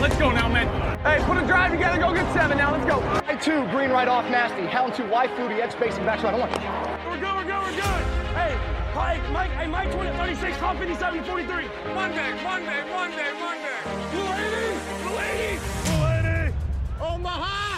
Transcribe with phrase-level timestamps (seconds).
[0.00, 0.66] Let's go now, man.
[1.00, 1.98] Hey, put a drive together.
[1.98, 2.72] Go get seven now.
[2.72, 3.02] Let's go.
[3.28, 4.64] I two, green right off, nasty.
[4.64, 6.32] Hound two, wide fluty, X spacing, back shot.
[6.38, 6.50] Want.
[6.50, 8.02] We're good, we're good, we're good.
[8.32, 8.56] Hey,
[8.94, 11.64] Mike, Mike, hey, Mike 20, 36, top 57, 43.
[11.94, 13.80] One day, one day, one day, one day.
[14.10, 16.06] Blue 80, blue 80, blue
[16.40, 16.54] 80.
[17.02, 17.69] Omaha!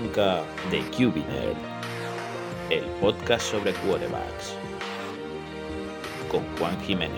[0.00, 1.54] Arranca The Cubiner,
[2.70, 4.54] el podcast sobre quarterbacks,
[6.30, 7.10] con Juan Jiménez.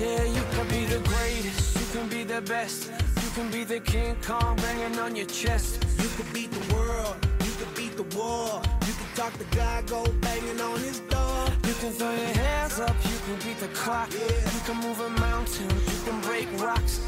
[0.00, 2.90] Yeah, you can be the greatest, you can be the best,
[3.22, 5.84] you can be the King Kong banging on your chest.
[5.98, 8.60] You could beat the world, you could beat the war.
[8.86, 11.46] You could talk to God, go banging on his door.
[11.66, 14.10] You can throw your hands up, you can beat the clock.
[14.12, 17.00] You can move a mountain, you can break rocks.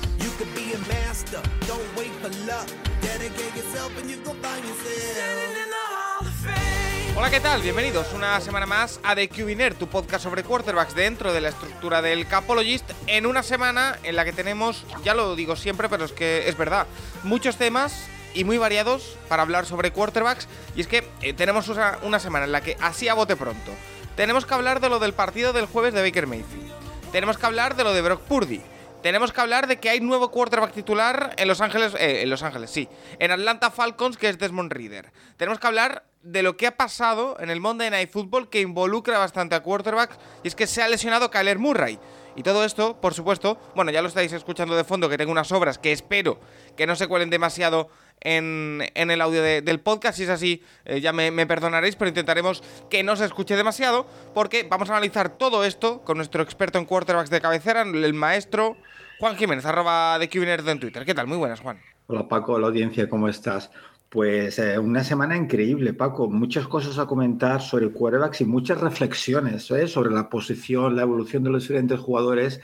[7.16, 7.62] Hola, ¿qué tal?
[7.62, 12.02] Bienvenidos una semana más a The Cubiner, tu podcast sobre quarterbacks dentro de la estructura
[12.02, 16.12] del Capologist, en una semana en la que tenemos, ya lo digo siempre, pero es
[16.12, 16.88] que es verdad,
[17.22, 20.48] muchos temas y muy variados para hablar sobre quarterbacks.
[20.74, 23.70] Y es que eh, tenemos una, una semana en la que, así a bote pronto,
[24.16, 26.72] tenemos que hablar de lo del partido del jueves de Baker Mayfield.
[27.12, 28.62] Tenemos que hablar de lo de Brock Purdy.
[29.02, 32.44] Tenemos que hablar de que hay nuevo quarterback titular en Los Ángeles, eh, en Los
[32.44, 35.12] Ángeles, sí, en Atlanta Falcons, que es Desmond Reader.
[35.36, 39.18] Tenemos que hablar de lo que ha pasado en el Monday Night Football que involucra
[39.18, 41.98] bastante a quarterbacks y es que se ha lesionado Kyler Murray.
[42.36, 45.50] Y todo esto, por supuesto, bueno, ya lo estáis escuchando de fondo, que tengo unas
[45.50, 46.38] obras que espero
[46.76, 47.88] que no se cuelen demasiado
[48.20, 50.16] en, en el audio de- del podcast.
[50.18, 54.06] Si es así, eh, ya me, me perdonaréis, pero intentaremos que no se escuche demasiado,
[54.34, 58.76] porque vamos a analizar todo esto con nuestro experto en quarterbacks de cabecera, el maestro
[59.18, 61.04] Juan Jiménez, arroba de QNerd en Twitter.
[61.04, 61.26] ¿Qué tal?
[61.26, 61.80] Muy buenas, Juan.
[62.06, 63.70] Hola Paco, la audiencia, ¿cómo estás?
[64.08, 66.28] Pues eh, una semana increíble, Paco.
[66.28, 69.88] Muchas cosas a comentar sobre quarterbacks y muchas reflexiones ¿eh?
[69.88, 72.60] sobre la posición, la evolución de los diferentes jugadores.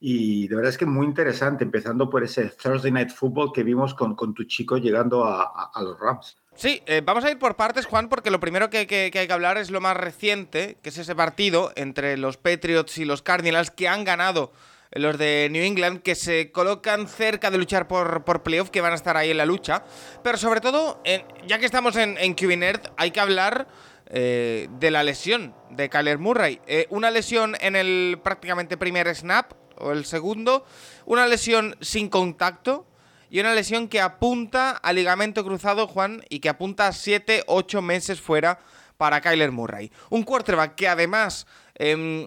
[0.00, 3.94] Y de verdad es que muy interesante, empezando por ese Thursday Night Football que vimos
[3.94, 6.36] con, con tu chico llegando a, los Rams.
[6.54, 9.32] Sí, eh, vamos a ir por partes, Juan, porque lo primero que, que- hay que
[9.32, 13.70] hablar es lo más reciente, que es ese partido entre los Patriots y los Cardinals
[13.70, 14.52] que han ganado
[14.92, 18.92] los de New England, que se colocan cerca de luchar por, por playoff, que van
[18.92, 19.84] a estar ahí en la lucha.
[20.24, 23.68] Pero sobre todo, en- ya que estamos en, en QB Nerd, hay que hablar
[24.06, 26.60] eh, de la lesión de Kyler Murray.
[26.66, 30.64] Eh, una lesión en el prácticamente primer snap, o el segundo,
[31.06, 32.86] una lesión sin contacto,
[33.30, 37.82] y una lesión que apunta a ligamento cruzado, Juan, y que apunta a 7, 8
[37.82, 38.58] meses fuera
[38.96, 39.92] para Kyler Murray.
[40.10, 42.26] Un quarterback que además, em,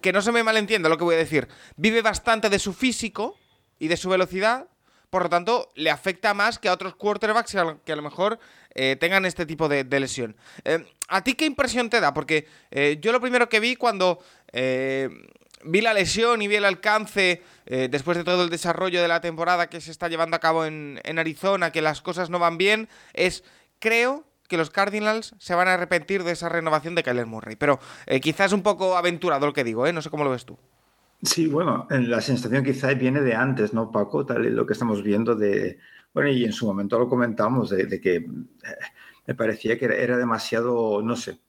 [0.00, 3.38] que no se me malentienda lo que voy a decir, vive bastante de su físico
[3.78, 4.68] y de su velocidad,
[5.10, 7.52] por lo tanto, le afecta más que a otros quarterbacks
[7.84, 8.38] que a lo, mejor
[8.74, 10.36] eh, tengan este tipo de, lesión.
[10.64, 12.12] Eh, ¿A ti qué impresión te da?
[12.12, 15.08] Porque eh, yo lo primero que vi cuando eh,
[15.64, 19.20] vi la lesión y vi el alcance, eh, después de todo el desarrollo de la
[19.20, 22.88] temporada que se está llevando a cabo en, Arizona, que las cosas no van bien,
[23.14, 23.44] es,
[23.78, 27.56] creo que los Cardinals se van a arrepentir de esa renovación de Kyler Murray.
[27.56, 29.92] Pero eh, quizás un poco aventurado lo que digo, ¿eh?
[29.92, 30.58] No sé cómo lo ves tú.
[31.22, 34.24] Sí, bueno, en la sensación quizá viene de antes, ¿no, Paco?
[34.24, 35.78] Tal y lo que estamos viendo de,
[36.14, 38.24] bueno, y en su momento lo comentamos, de, de que eh,
[39.26, 41.40] me parecía que era, demasiado, no sé,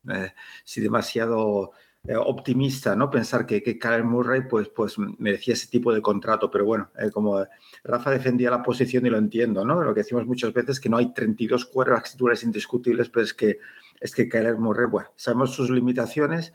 [0.65, 1.71] sí, demasiado
[2.17, 3.09] optimista, ¿no?
[3.09, 7.11] Pensar que, que Kyler Murray, pues, pues merecía ese tipo de contrato, pero bueno, eh,
[7.11, 7.45] como
[7.83, 9.83] Rafa defendía la posición y lo entiendo, ¿no?
[9.83, 13.59] Lo que decimos muchas veces, que no hay 32 quarterbacks titulares indiscutibles, pero es que,
[13.99, 16.53] es que Kyler Murray, bueno, sabemos sus limitaciones,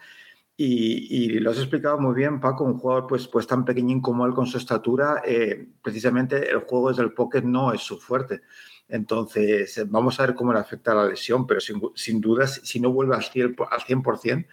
[0.57, 4.25] y, y lo has explicado muy bien, Paco, un jugador pues, pues tan pequeñín como
[4.25, 8.43] él con su estatura, eh, precisamente el juego desde el pocket no es su fuerte.
[8.89, 12.79] Entonces, eh, vamos a ver cómo le afecta la lesión, pero sin, sin dudas, si
[12.79, 14.47] no vuelve al 100%, al 100%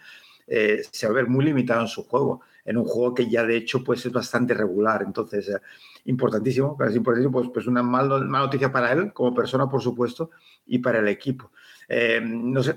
[0.46, 3.44] eh, se va a ver muy limitado en su juego, en un juego que ya
[3.44, 5.02] de hecho pues, es bastante regular.
[5.02, 5.60] Entonces, eh,
[6.04, 10.30] importantísimo, es importantísimo, pues, pues una mal, mala noticia para él como persona, por supuesto,
[10.66, 11.52] y para el equipo.
[11.88, 12.76] Eh, no sé,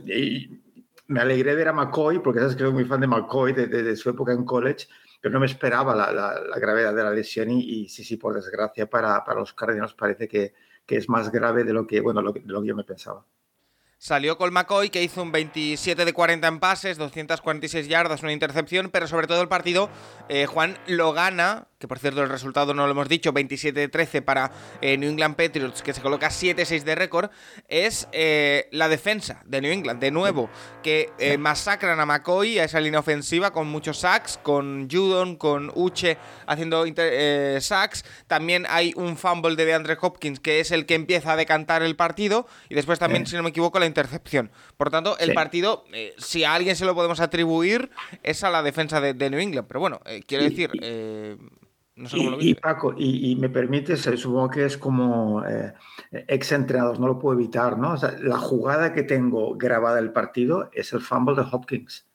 [1.07, 3.67] me alegré de ver a McCoy, porque sabes que soy muy fan de McCoy, de,
[3.67, 4.87] de, de su época en college,
[5.21, 8.35] pero no me esperaba la, la, la gravedad de la lesión y, sí, sí, por
[8.35, 10.53] desgracia para, para los Cardinals parece que,
[10.85, 13.25] que, es más grave de lo que, bueno, de lo que yo me pensaba.
[14.05, 18.91] Salió Col McCoy, que hizo un 27 de 40 en pases, 246 yardas, una intercepción,
[18.91, 19.89] pero sobre todo el partido,
[20.29, 24.51] eh, Juan lo gana, que por cierto el resultado no lo hemos dicho, 27-13 para
[24.81, 27.29] eh, New England Patriots, que se coloca 7-6 de récord,
[27.67, 30.49] es eh, la defensa de New England, de nuevo,
[30.81, 35.71] que eh, masacran a McCoy, a esa línea ofensiva, con muchos sacks, con Judon, con
[35.75, 36.17] Uche
[36.47, 36.83] haciendo
[37.59, 38.03] sacks.
[38.25, 41.95] También hay un fumble de DeAndre Hopkins, que es el que empieza a decantar el
[41.95, 44.49] partido, y después también, si no me equivoco, la intercepción.
[44.75, 45.85] Por tanto, el partido,
[46.17, 47.91] si a alguien se lo podemos atribuir,
[48.23, 49.67] es a la defensa de, New England.
[49.67, 50.71] Pero bueno, quiero decir...
[51.95, 55.73] No sé cómo lo y, Paco, y, me permites, supongo que es como eh,
[56.11, 57.95] ex entrenados, no lo puedo evitar, ¿no?
[58.21, 62.05] la jugada que tengo grabada del partido es el fumble de Hopkins.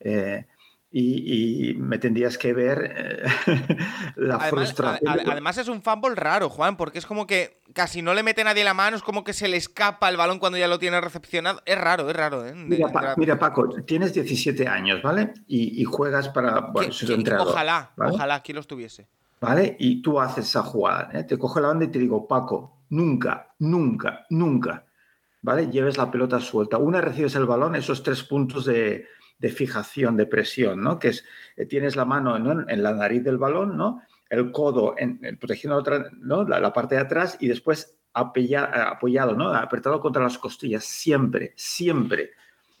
[0.00, 0.46] Eh,
[0.94, 3.76] y, me tendrías que ver eh,
[4.16, 5.10] la frustración.
[5.30, 8.62] además es un fumble raro, Juan, porque es como que casi no le mete nadie
[8.62, 11.62] la mano, es como que se le escapa el balón cuando ya lo tiene recepcionado.
[11.64, 12.46] Es raro, es raro.
[12.46, 12.54] ¿eh?
[12.54, 15.32] mira, Paco, tienes 17 años, ¿vale?
[15.46, 16.60] Y, juegas para...
[16.60, 16.92] Bueno,
[17.40, 19.08] ojalá, ojalá aquí los tuviese.
[19.40, 19.76] ¿Vale?
[19.80, 21.24] Y tú haces esa jugada, ¿eh?
[21.24, 24.84] te cojo la banda y te digo, Paco, nunca, nunca, nunca,
[25.40, 25.68] ¿vale?
[25.68, 26.78] Lleves la pelota suelta.
[26.78, 29.04] Una recibes el balón, esos tres puntos de,
[29.48, 30.98] fijación, de presión, ¿no?
[30.98, 31.24] Que es,
[31.56, 34.02] eh, tienes la mano en la nariz del balón, ¿no?
[34.32, 36.42] el codo en, protegiendo otra, ¿no?
[36.44, 39.52] la, parte de atrás y después apoyado, ¿no?
[39.52, 42.30] apretado contra las costillas, siempre, siempre.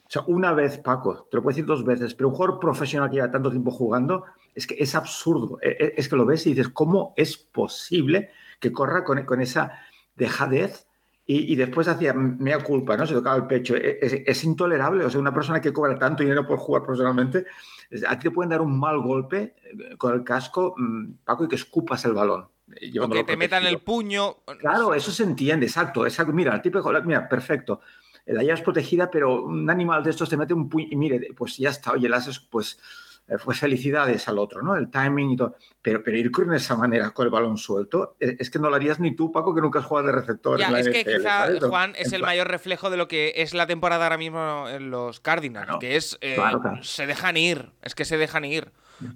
[0.06, 3.10] O sea, una vez, Paco, te lo puedo decir dos veces, pero un jugador profesional
[3.10, 4.24] que lleva tanto tiempo jugando,
[4.54, 5.58] es que es absurdo.
[5.60, 9.78] E, e, es que lo ves y dices, ¿cómo es posible que corra con esa
[10.16, 10.86] dejadez?
[11.24, 13.06] Y, después hacía mea culpa, ¿no?
[13.06, 13.76] Se tocaba el pecho.
[13.76, 15.04] E, es, es, intolerable.
[15.04, 17.46] O sea, una persona que cobra tanto dinero por jugar profesionalmente
[18.08, 21.48] a ti te pueden dar un mal golpe eh, con el casco, mm, Paco, y
[21.48, 22.48] que escupas el balón.
[22.80, 24.38] Eh, o que te metan el puño.
[24.58, 26.06] Claro, eso se entiende, exacto.
[26.06, 26.32] exacto.
[26.32, 27.80] Mira, el tipo mira, perfecto.
[28.26, 31.28] La llave es protegida, pero un animal de estos te mete un puño y mire,
[31.36, 32.78] pues ya está, oye, el haces, pues
[33.28, 34.76] eh, fue felicidades al otro, ¿no?
[34.76, 35.56] El timing y todo.
[35.80, 38.76] Pero, pero ir con esa manera, con el balón suelto, eh, es, que no lo
[38.76, 40.58] harías ni tú, Paco, que nunca has jugado de receptor.
[40.58, 44.04] Ya, es que quizá, Juan, es el mayor reflejo de lo que es la temporada
[44.04, 46.18] ahora mismo en los Cardinals, que es.
[46.20, 46.36] Eh,
[46.82, 48.72] se dejan ir, es que se dejan ir.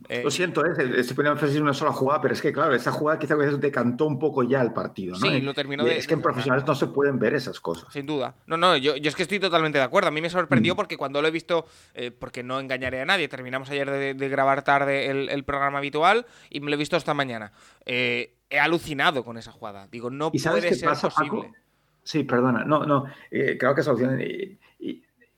[0.08, 0.70] Eh, Lo siento, ¿eh?
[0.96, 4.06] estoy poniendo énfasis en una sola jugada, pero es que, claro, esa jugada quizá decantó
[4.06, 5.16] un poco ya el partido.
[5.18, 5.26] ¿no?
[5.26, 5.96] Sí, lo terminó de.
[5.96, 7.92] Es que en profesionales no se pueden ver esas cosas.
[7.92, 8.34] Sin duda.
[8.46, 10.08] No, no, yo, yo es que estoy totalmente de acuerdo.
[10.08, 10.76] A mí me sorprendió mm.
[10.76, 14.62] porque cuando lo he visto, eh, porque no engañaré a nadie, terminamos ayer de, grabar
[14.62, 17.52] tarde el, programa habitual y me lo he visto esta mañana.
[17.84, 19.88] Eh, he alucinado con esa jugada.
[19.90, 21.52] Digo, no puede ser posible.
[22.02, 22.64] Sí, perdona.
[22.64, 23.04] No, no.
[23.30, 24.20] creo que solución.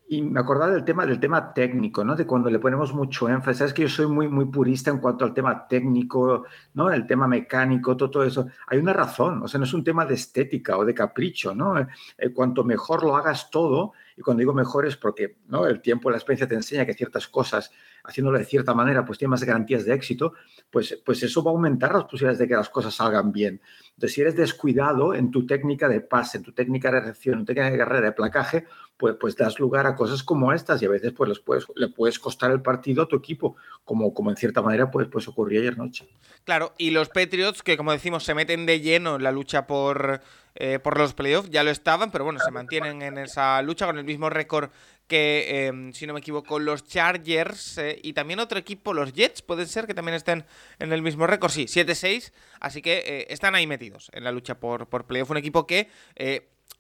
[0.09, 2.17] Y, me acordaba del tema, del tema técnico, ¿no?
[2.17, 3.59] De cuando le ponemos mucho énfasis.
[3.59, 6.91] Sabes que yo soy muy, muy purista en cuanto al tema técnico, ¿no?
[6.91, 8.47] El tema mecánico, todo, eso.
[8.67, 11.79] Hay una razón, o sea, no es un tema de estética o de capricho, ¿no?
[11.79, 15.67] Eh, cuanto mejor lo hagas todo, y cuando digo mejor es porque, ¿no?
[15.67, 17.71] El tiempo, la experiencia te enseña que ciertas cosas,
[18.03, 20.33] haciéndolo de cierta manera, pues tiene más garantías de éxito,
[20.71, 23.61] pues, pues eso va a aumentar las posibilidades de que las cosas salgan bien.
[23.91, 27.45] Entonces, si eres descuidado en tu técnica de pase, en tu técnica de recepción, en
[27.45, 28.67] tu técnica de carrera, de placaje,
[28.99, 31.89] pues, pues das lugar a cosas como estas y a veces pues les puedes, le
[31.89, 35.61] puedes costar el partido a tu equipo, como, como en cierta manera pues, pues ocurrió
[35.61, 36.09] ayer noche.
[36.45, 40.21] Claro, y los Patriots que como decimos se meten de lleno en la lucha por,
[40.57, 43.99] eh, por los playoffs, ya lo estaban, pero bueno, se mantienen en esa lucha con
[43.99, 44.71] el mismo récord
[45.07, 49.43] que, em, si no me equivoco, los Chargers eh, y también otro equipo, los Jets,
[49.43, 50.45] pueden ser que también estén
[50.81, 54.59] en el mismo récord, sí, 7-6, así que eh, están ahí metidos en la lucha
[54.59, 55.89] por, por playoff, un equipo que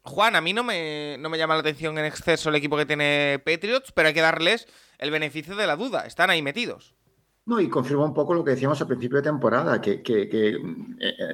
[0.03, 2.87] Juan, a mí no me, no me llama la atención en exceso el equipo que
[2.87, 4.67] tiene Patriots, pero hay que darles
[4.99, 6.07] el beneficio de la duda.
[6.07, 6.95] Están ahí metidos.
[7.49, 10.59] No, y confirma un poco lo que decíamos al principio de temporada, que, eh,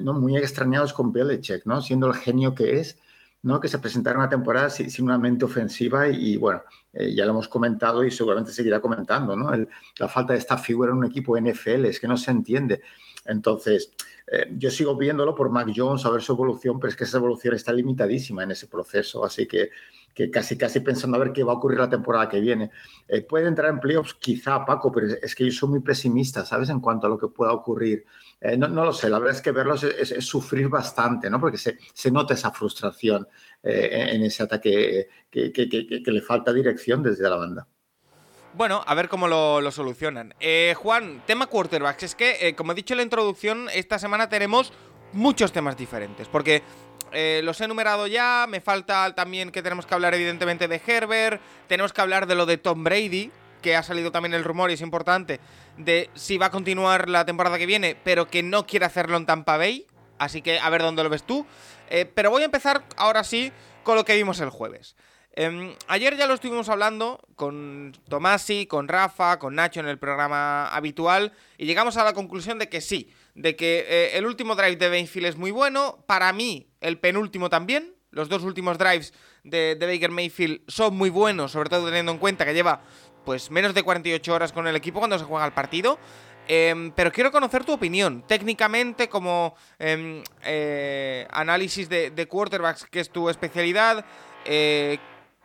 [0.01, 1.83] no muy extrañados con Belichick, ¿no?
[1.83, 2.99] Siendo el genio que es,
[3.45, 3.61] ¿no?
[3.61, 7.47] Que se presentara una temporada sin, una mente ofensiva y, bueno, eh, ya lo hemos
[7.47, 9.51] comentado y seguramente seguirá comentando, ¿no?
[9.99, 12.81] la falta de esta figura en un equipo NFL, es que no se entiende.
[13.27, 13.93] Entonces,
[14.27, 17.19] eh, yo sigo viéndolo por Mac Jones a ver su evolución, pero es que esa
[17.19, 19.71] evolución está limitadísima en ese proceso, así que,
[20.15, 22.71] que casi casi pensando a ver qué va a ocurrir la temporada que viene.
[23.09, 26.71] Eh, puede entrar en playoffs quizá Paco, pero es, que yo soy muy pesimista, ¿sabes?
[26.71, 28.05] En cuanto a lo que pueda ocurrir.
[28.41, 31.41] Eh, no, lo sé, la verdad es que verlos es, sufrir bastante, ¿no?
[31.41, 33.27] Porque se, se nota esa frustración
[33.63, 37.67] en ese ataque que, que, le falta dirección desde la banda.
[38.57, 40.33] Bueno, a ver cómo lo, solucionan.
[40.39, 42.05] Eh, Juan, tema quarterbacks.
[42.05, 44.73] Es que, eh, como he dicho en la introducción, esta semana tenemos
[45.13, 46.29] muchos temas diferentes.
[46.29, 46.63] Porque
[47.15, 48.47] eh, los he enumerado ya.
[48.49, 51.41] Me falta también que tenemos que hablar, evidentemente, de Herbert.
[51.67, 53.31] Tenemos que hablar de lo de Tom Brady,
[53.63, 55.41] que ha salido también el rumor y es importante.
[55.77, 59.27] De si va a continuar la temporada que viene, pero que no quiere hacerlo en
[59.27, 59.87] Tampa Bay.
[60.19, 61.47] Así que a ver dónde lo ves tú.
[62.15, 63.53] pero voy a empezar ahora sí
[63.83, 64.97] con lo que vimos el jueves.
[65.37, 70.69] Em, ayer ya lo estuvimos hablando con Tomasi, con Rafa, con Nacho en el programa
[70.69, 74.77] habitual y llegamos a la conclusión de que sí, de que eh, el último drive
[74.77, 79.13] de Mayfield es muy bueno, para mí el penúltimo también, los dos últimos drives
[79.43, 82.83] de, de Baker Mayfield son muy buenos, sobre todo teniendo en cuenta que lleva
[83.25, 85.99] pues menos de 48 horas con el equipo cuando se juega el partido.
[86.47, 93.11] Em, pero quiero conocer tu opinión, técnicamente, como em, eh, análisis de, quarterbacks, que es
[93.11, 94.05] tu especialidad.
[94.45, 94.99] Eh,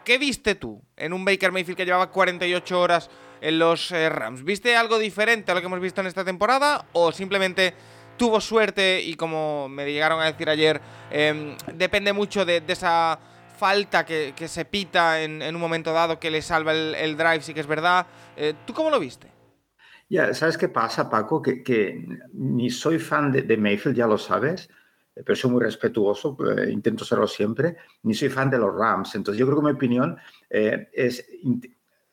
[0.04, 3.10] ¿Qué viste tú en un Baker Mayfield que llevaba 48 horas
[3.42, 4.44] en los eh, Rams?
[4.44, 6.86] ¿Viste algo diferente a lo que hemos visto en esta temporada?
[6.94, 7.74] ¿O simplemente
[8.18, 13.18] tuvo suerte y como me llegaron a decir ayer, em, depende mucho de, esa
[13.58, 17.60] falta que, se pita en, un momento dado que le salva el, drive, sí que
[17.60, 18.08] es verdad.
[18.66, 19.40] ¿Tú cómo lo viste?
[20.10, 21.40] Ya, ¿sabes qué pasa, Paco?
[21.40, 22.04] Que,
[22.34, 24.68] ni soy fan de, Mayfield, ya lo sabes,
[25.16, 29.14] eh, pero soy muy respetuoso, eh, intento serlo siempre, ni soy fan de los Rams.
[29.14, 30.18] Entonces, yo creo que mi opinión
[30.50, 31.24] eh, es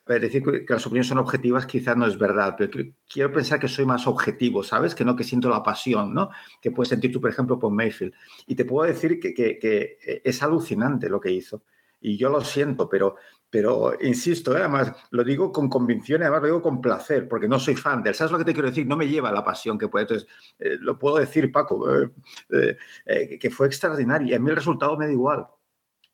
[0.07, 2.71] decir que las opiniones son objetivas quizás no es verdad, pero
[3.09, 4.95] quiero pensar que soy más objetivo, ¿sabes?
[4.95, 6.31] Que no que siento la pasión, ¿no?
[6.61, 8.15] Que puedes sentir tú, por ejemplo, por Mayfield.
[8.47, 11.63] Y te puedo decir que, que es alucinante lo que hizo.
[12.01, 13.17] Y yo lo siento, pero
[13.49, 14.61] pero insisto, ¿eh?
[14.61, 18.03] además lo digo con convicción y además lo digo con placer, porque no soy fan
[18.03, 18.15] de él.
[18.15, 18.87] ¿Sabes lo que te quiero decir?
[18.87, 20.03] No me lleva la pasión que puede.
[20.03, 21.87] Entonces, eh, lo puedo decir, Paco,
[22.51, 22.77] eh,
[23.41, 24.29] que fue extraordinario.
[24.29, 25.47] Y a mí el resultado me da igual.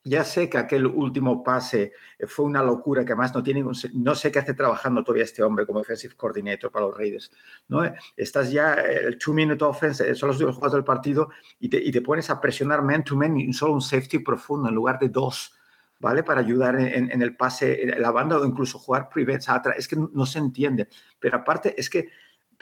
[0.04, 1.92] Ya sé que aquel último pase
[2.26, 5.64] fue una locura, que además no tiene no sé qué hace trabajando todavía este hombre
[5.64, 7.30] como offensive coordinator para los Raiders.
[7.68, 7.82] ¿no?
[8.16, 11.30] Estás ya, el two-minute offense, son los dos jugadores del partido
[11.61, 14.99] y te, y te pones a presionar man-to-man y solo un safety profundo en lugar
[14.99, 15.54] de dos
[16.02, 16.25] ¿vale?
[16.25, 19.76] Para ayudar en, el pase, en la banda o incluso jugar privates atrás.
[19.78, 20.88] Es que no, se entiende.
[21.21, 22.09] Pero aparte, es que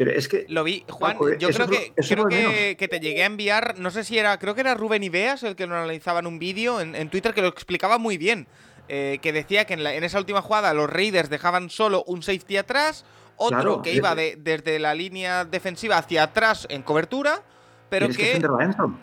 [0.01, 0.47] pero es que.
[0.49, 1.19] Lo vi, Juan.
[1.39, 3.79] yo creo, que, creo que, te llegué a enviar.
[3.79, 4.39] No sé si era.
[4.39, 7.43] Creo que era Rubén Ibeas el que lo analizaba en un vídeo en, Twitter que
[7.43, 8.47] lo explicaba muy bien.
[8.89, 12.57] Eh, que decía que en, en, esa última jugada los Raiders dejaban solo un safety
[12.57, 13.05] atrás,
[13.37, 17.43] otro que iba desde la línea defensiva hacia atrás en cobertura
[17.91, 18.41] pero que,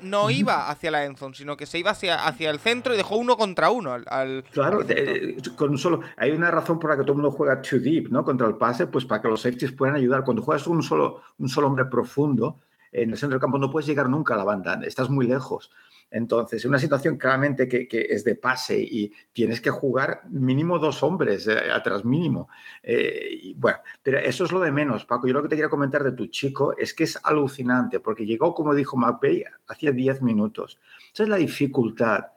[0.01, 3.17] no iba hacia la endzone, sino que se iba hacia, hacia el centro y dejó
[3.17, 4.79] uno contra uno al, claro,
[5.55, 8.23] con solo hay una razón por la que todo el mundo juega too deep, ¿no?
[8.23, 10.23] Contra el pase, pues para que los safeties puedan ayudar.
[10.23, 12.59] Cuando juegas un solo un solo hombre profundo
[12.91, 15.69] en el centro del campo no puedes llegar nunca a la banda, estás muy lejos.
[16.09, 21.47] Entonces, una situación claramente que, es de pase y tienes que jugar mínimo dos hombres
[21.47, 22.47] eh, atrás, mínimo.
[22.81, 25.27] Eh, bueno, pero eso es lo de menos, Paco.
[25.27, 28.53] Yo lo que te quería comentar de tu chico es que es alucinante, porque llegó,
[28.53, 30.79] como dijo McVeigh, hacía 10 minutos.
[31.13, 32.27] Esa es la dificultad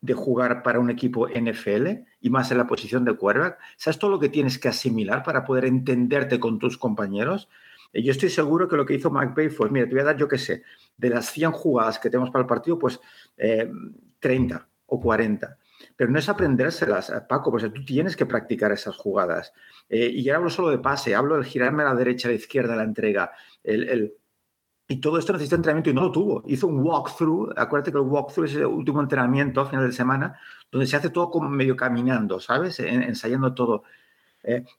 [0.00, 1.86] de jugar para un equipo NFL
[2.20, 3.58] y más en la posición de quarterback.
[3.76, 7.48] ¿Sabes todo lo que tienes que asimilar para poder entenderte con tus compañeros?
[7.92, 10.16] Y yo estoy seguro que lo que hizo McVeigh fue, mira, te voy a dar,
[10.16, 10.62] yo qué sé,
[10.96, 13.00] de las 100 jugadas que tenemos para el partido, pues
[14.18, 15.58] 30 eh, o 40.
[15.94, 19.52] Pero no es aprendérselas, eh, Paco, pues tú tienes que practicar esas jugadas.
[19.88, 22.36] Eh, y yo hablo solo de pase, hablo del girarme a la derecha, a la
[22.36, 23.32] izquierda, la entrega.
[23.62, 24.14] El,
[24.88, 26.42] y todo esto necesita entrenamiento y no lo tuvo.
[26.46, 30.38] Hizo un walkthrough, acuérdate que el walkthrough es el último entrenamiento a final de semana,
[30.70, 32.78] donde se hace todo como medio caminando, ¿sabes?
[32.78, 33.82] ensayando todo.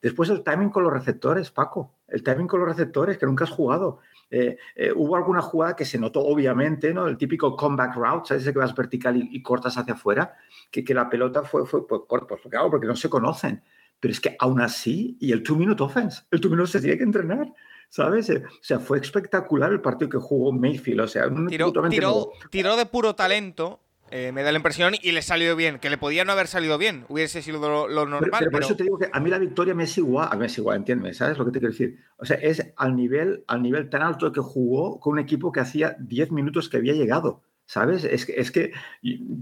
[0.01, 1.93] Después el timing con los receptores, Paco.
[2.07, 3.99] El timing con los receptores que nunca has jugado.
[4.29, 7.07] Eh, eh, hubo alguna jugada que se notó, obviamente, ¿no?
[7.07, 8.43] El típico comeback route, ¿sabes?
[8.43, 10.35] Ese que vas vertical y, cortas hacia afuera,
[10.69, 13.63] que, que, la pelota fue, fue pues, pues, claro, porque no se conocen.
[13.99, 17.53] Pero es que aún así, y el two-minute offense, el two-minute se tiene que entrenar.
[17.89, 18.29] ¿sabes?
[18.29, 21.01] Eh, o sea, fue espectacular el partido que jugó Mayfield.
[21.01, 21.71] O sea, tiró,
[22.49, 25.97] tiró, de puro talento eh, me da la impresión y le salió bien, que le
[25.97, 28.39] podía no haber salido bien, hubiese sido lo, normal.
[28.39, 30.45] Pero, por eso te digo que a mí la victoria me es igual, a mí
[30.45, 31.97] es igual, entiendes, ¿sabes lo que te quiero decir?
[32.17, 35.59] O sea, es al nivel, al nivel tan alto que jugó con un equipo que
[35.59, 37.41] hacía 10 minutos que había llegado.
[37.69, 38.05] ¿Sabes?
[38.05, 38.71] Es que, es que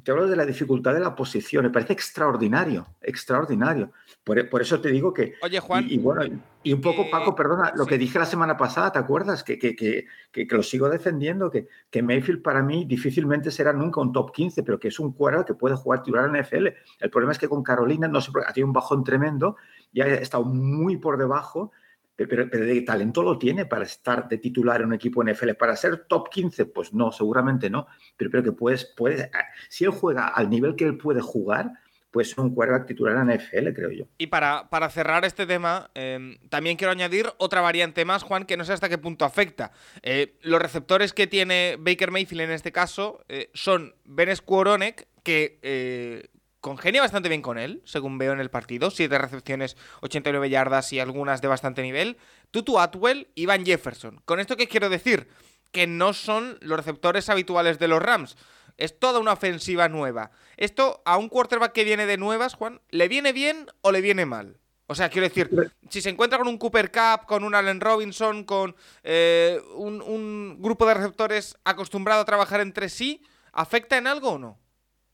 [0.03, 3.91] te hablo de la dificultad de la posición, me parece extraordinario, extraordinario.
[4.23, 5.35] Por, eso te digo que...
[5.43, 5.85] Oye, Juan...
[5.87, 6.23] Y, bueno,
[6.63, 9.43] y un poco, Paco, perdona, lo que dije la semana pasada, ¿te acuerdas?
[9.43, 14.01] Que, que, que, que, lo sigo defendiendo, que, que Mayfield para mí difícilmente será nunca
[14.01, 16.67] un top 15, pero que es un cuadro que puede jugar titular en NFL.
[17.01, 19.57] El problema es que con Carolina, no sé, ha tenido un bajón tremendo
[19.93, 21.71] y ha estado muy por debajo
[22.15, 25.53] pero, de talento lo tiene para estar de titular en un equipo NFL.
[25.53, 27.87] Para ser top 15, pues no, seguramente no.
[28.17, 29.29] Pero, pero que puedes, puedes,
[29.69, 31.71] si él juega al nivel que él puede jugar,
[32.15, 34.05] pues un quarterback titular en NFL, creo yo.
[34.17, 38.55] Y para, para cerrar este tema, em, también quiero añadir otra variante más, Juan, que
[38.55, 39.73] no sé hasta qué punto afecta.
[40.01, 45.59] Eh, los receptores que tiene Baker Mayfield en este caso eh, son Ben Skowronek, que
[45.61, 46.29] eh,
[46.65, 48.89] congenia bastante bien con él, según veo en el partido.
[48.89, 52.17] Siete recepciones, 89 yardas y algunas de bastante nivel.
[52.49, 54.19] Tutu Atwell y Van Jefferson.
[54.25, 55.27] ¿Con esto qué quiero decir?
[55.71, 58.35] Que no son los receptores habituales de los Rams.
[58.77, 60.31] Es toda una ofensiva nueva.
[60.57, 64.25] Esto a un quarterback que viene de nuevas, Juan, ¿le viene bien o le viene
[64.25, 64.57] mal?
[64.87, 65.51] O sea, quiero decir,
[65.91, 70.57] si se encuentra con un Cooper Cup, con un Allen Robinson, con eh, un, un
[70.59, 73.21] grupo de receptores acostumbrado a trabajar entre sí,
[73.53, 74.64] ¿afecta en algo o no?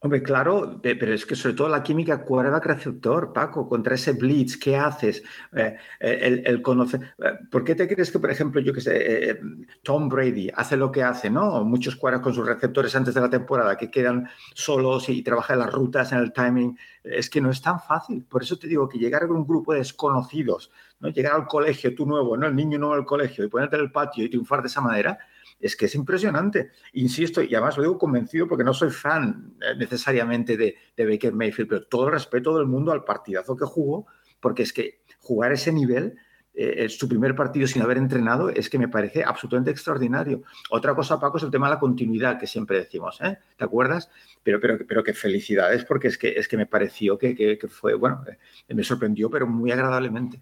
[0.03, 4.13] Hombre, claro, eh, pero es que sobre todo la química quarterback receptor, Paco, contra ese
[4.13, 5.21] blitz, ¿qué haces?
[5.55, 7.13] Eh, el, el conocer.
[7.19, 9.39] eh, ¿Por qué te crees que, por ejemplo, yo que sé, eh, eh,
[9.83, 11.63] Tom Brady hace lo que hace, ¿no?
[11.63, 15.71] Muchos quarterbacks con sus receptores antes de la temporada que quedan solos y trabajan las
[15.71, 16.75] rutas en el timing.
[17.03, 18.23] Es que no es tan fácil.
[18.27, 21.09] Por eso te digo que llegar con un grupo de desconocidos, ¿no?
[21.09, 22.47] Llegar al colegio, tú nuevo, ¿no?
[22.47, 25.19] El niño nuevo al colegio y ponerte en el patio y triunfar de esa manera
[25.61, 26.71] es que es impresionante.
[26.93, 31.69] Insisto, y además lo digo convencido porque no soy fan eh, necesariamente de, Baker Mayfield,
[31.69, 34.07] pero todo el respeto del mundo al partidazo que jugó,
[34.39, 36.15] porque es que jugar ese nivel,
[36.53, 40.43] eh, su primer partido sin haber entrenado, es que me parece absolutamente extraordinario.
[40.69, 43.37] Otra cosa, Paco, es el tema de la continuidad que siempre decimos, ¿eh?
[43.57, 44.09] ¿te acuerdas?
[44.43, 47.67] Pero, pero, pero que felicidades, porque es que, es que me pareció que, que, que
[47.67, 48.23] fue, bueno,
[48.67, 50.41] eh, me sorprendió, pero muy agradablemente.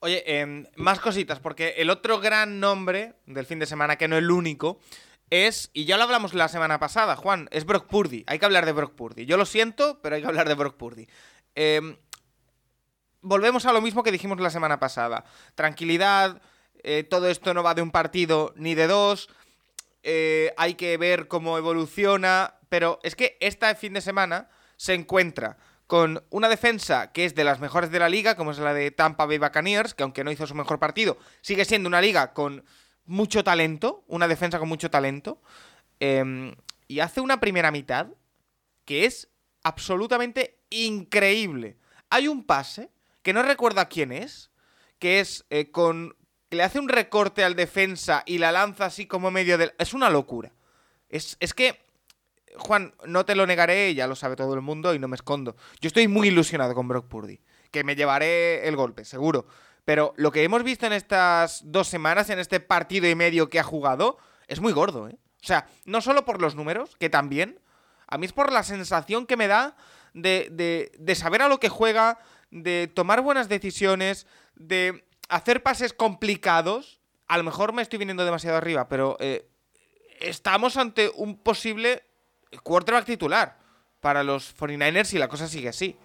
[0.00, 4.16] Oye, eh, más cositas, porque el otro gran nombre del fin de semana, que no
[4.16, 4.78] el único,
[5.30, 8.24] es, y ya lo hablamos la semana pasada, Juan, es Brock Purdy.
[8.26, 9.26] Hay que hablar de Brock Purdy.
[9.26, 11.08] Yo lo siento, pero hay que hablar de Brock Purdy.
[11.54, 11.98] Eh,
[13.20, 15.24] volvemos a lo mismo que dijimos la semana pasada.
[15.54, 16.40] Tranquilidad,
[16.82, 19.28] eh, todo esto no va de un partido ni de dos.
[20.02, 22.54] Eh, hay que ver cómo evoluciona.
[22.68, 25.56] Pero es que este fin de semana se encuentra
[25.88, 28.90] con una defensa que es de las mejores de la liga, como es la de
[28.90, 32.62] Tampa Bay Buccaneers, que aunque no hizo su mejor partido, sigue siendo una liga con
[33.06, 35.40] mucho talento, una defensa con mucho talento,
[35.98, 36.54] eh,
[36.88, 38.08] y hace una primera mitad
[38.84, 39.30] que es
[39.62, 41.78] absolutamente increíble.
[42.10, 42.90] Hay un pase,
[43.22, 44.50] que no recuerdo quién es,
[44.98, 46.16] que es eh, con...
[46.50, 49.72] le hace un recorte al defensa y la lanza así como medio del...
[49.78, 50.52] Es una locura.
[51.08, 51.87] Es, es que
[52.58, 55.56] Juan, no te lo negaré, ya lo sabe todo el mundo y no me escondo.
[55.80, 59.46] Yo estoy muy ilusionado con Brock Purdy, que me llevaré el golpe, seguro.
[59.84, 63.58] Pero lo que hemos visto en estas dos semanas, en este partido y medio que
[63.58, 65.16] ha jugado, es muy gordo, ¿eh?
[65.42, 67.60] O sea, no solo por los números, que también,
[68.06, 69.76] a mí es por la sensación que me da
[70.12, 72.18] de, de, de saber a lo que juega,
[72.50, 77.00] de tomar buenas decisiones, de hacer pases complicados.
[77.28, 79.48] A lo mejor me estoy viniendo demasiado arriba, pero eh,
[80.20, 82.02] estamos ante un posible
[82.62, 83.58] quarterback titular
[84.00, 85.96] para los 49ers y la cosa sigue así.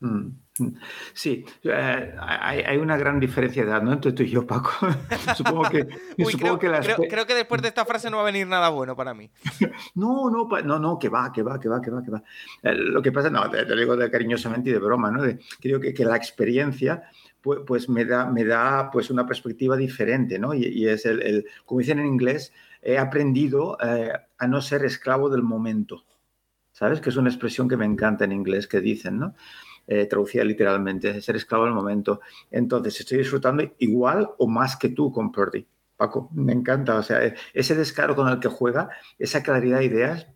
[0.00, 0.44] Mm.
[1.14, 3.92] Sí, eh, hay, hay, una gran diferencia de edad, ¿no?
[3.92, 4.70] Entre tú y yo, Paco.
[5.36, 6.86] supongo que, Uy, supongo creo, que las...
[6.86, 9.30] creo, creo, que después de esta frase no va a venir nada bueno para mí.
[9.96, 12.22] no, no, no, no, que va, que va, que va, que va, que va.
[12.62, 15.22] Eh, lo que pasa, no, te, te, digo de cariñosamente y de broma, ¿no?
[15.22, 17.02] De, creo que, que, la experiencia,
[17.40, 20.54] pues, pues, me da, me da pues una perspectiva diferente, ¿no?
[20.54, 22.52] Y, y es el, el, como dicen en inglés,
[22.84, 26.04] he aprendido eh, a no ser esclavo del momento.
[26.72, 27.00] ¿Sabes?
[27.00, 29.34] Que es una expresión que me encanta en inglés que dicen, ¿no?
[29.86, 32.20] Eh, traducida literalmente, ser esclavo del momento.
[32.50, 35.66] Entonces, estoy disfrutando igual o más que tú con Purdy.
[35.96, 36.96] Paco, me encanta.
[36.96, 37.20] O sea,
[37.52, 40.26] ese descaro con el que juega, esa claridad de ideas.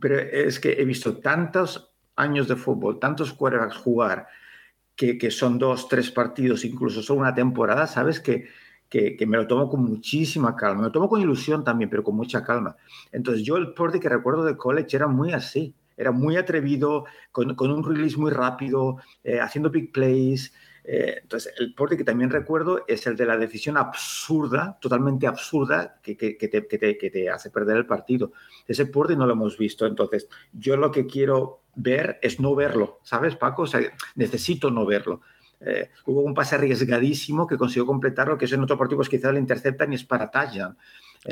[0.00, 4.28] Pero es que he visto tantos años de fútbol, tantos quarterbacks jugar,
[4.94, 8.20] que, que son dos, tres partidos, incluso son una temporada, ¿sabes?
[8.20, 8.46] Que,
[8.88, 10.82] que, me lo tomo con muchísima calma.
[10.82, 12.76] Me lo tomo con ilusión también, pero con mucha calma.
[13.12, 15.74] Entonces, yo el Purdy que recuerdo de college era muy así.
[15.96, 20.52] Era muy atrevido, con, un release muy rápido, eh, haciendo big plays.
[20.84, 25.98] Eh, entonces, el Purdy que también recuerdo es el de la decisión absurda, totalmente absurda,
[26.02, 28.32] que, que, que, te, te, te hace perder el partido.
[28.68, 29.86] Ese Purdy no lo hemos visto.
[29.86, 33.62] Entonces, yo lo que quiero ver es no verlo, ¿sabes, Paco?
[33.62, 33.80] O sea,
[34.14, 35.20] necesito no verlo.
[35.60, 39.32] Eh, hubo un pase arriesgadísimo que consiguió completarlo, que es en otro partido, pues quizás
[39.32, 40.76] le interceptan y es para touchdown.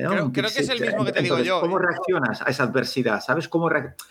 [0.02, 0.10] ¿no?
[0.10, 1.60] Creo, creo, que es el mismo que te Entonces, digo yo.
[1.60, 1.82] ¿Cómo ¿eh?
[1.86, 3.20] reaccionas a esa adversidad?
[3.20, 3.70] ¿Sabes cómo.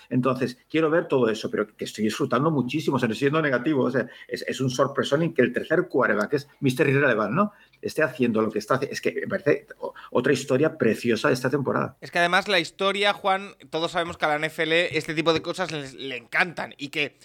[0.09, 3.41] Entonces, quiero ver todo eso, pero que estoy disfrutando muchísimo, o sea, no estoy siendo
[3.41, 3.83] negativo.
[3.83, 6.87] O sea, es, es, un sorpresón en que el tercer quarterback, que es Mr.
[6.87, 7.51] Irrelevant, ¿no?
[7.81, 8.93] Esté haciendo lo que está haciendo.
[8.93, 9.67] Es que me parece
[10.11, 11.97] otra historia preciosa de esta temporada.
[11.99, 15.41] Es que además la historia, Juan, todos sabemos que a la NFL este tipo de
[15.41, 17.17] cosas le encantan y que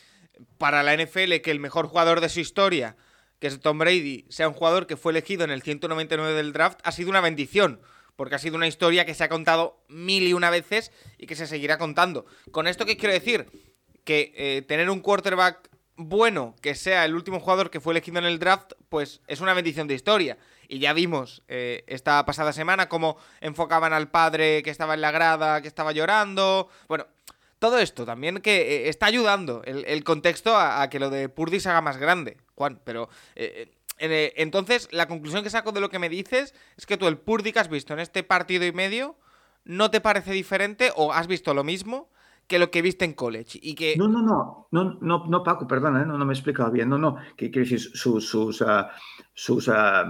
[0.59, 2.97] para la NFL que el mejor jugador de su historia
[3.39, 6.81] que es Tom Brady, sea un jugador que fue elegido en el 199 del draft,
[6.83, 7.81] ha sido una bendición,
[8.17, 11.37] porque ha sido una historia que se ha contado mil y una veces y que
[11.37, 12.27] se seguirá contando.
[12.51, 13.47] ¿Con esto qué quiero decir?
[14.05, 15.71] Que eh, tener un quarterback
[16.01, 19.55] bueno, que sea el último jugador que fue elegido en el draft, pues es una
[19.55, 20.39] bendición de historia.
[20.69, 25.11] Y ya vimos eh, esta pasada semana cómo enfocaban al padre que estaba en la
[25.11, 26.69] grada, que estaba llorando.
[26.87, 27.07] Bueno,
[27.59, 31.69] todo esto también que eh, está ayudando el, contexto a, que lo de Purdy se
[31.69, 32.81] haga más grande, Juan.
[32.85, 36.97] Pero eh, eh, entonces la conclusión que saco de lo que me dices es que
[36.97, 39.17] tú el Purdy que has visto en este partido y medio
[39.65, 42.09] no te parece diferente o has visto lo mismo
[42.47, 43.59] que lo que viste en college.
[43.63, 43.97] Y que...
[43.97, 46.89] No, no, no, no, no, no Paco, perdona, no, no me he explicado bien.
[46.89, 48.91] No, no, que quiero decir, sus, sus, ah,
[49.35, 50.07] sus, ah,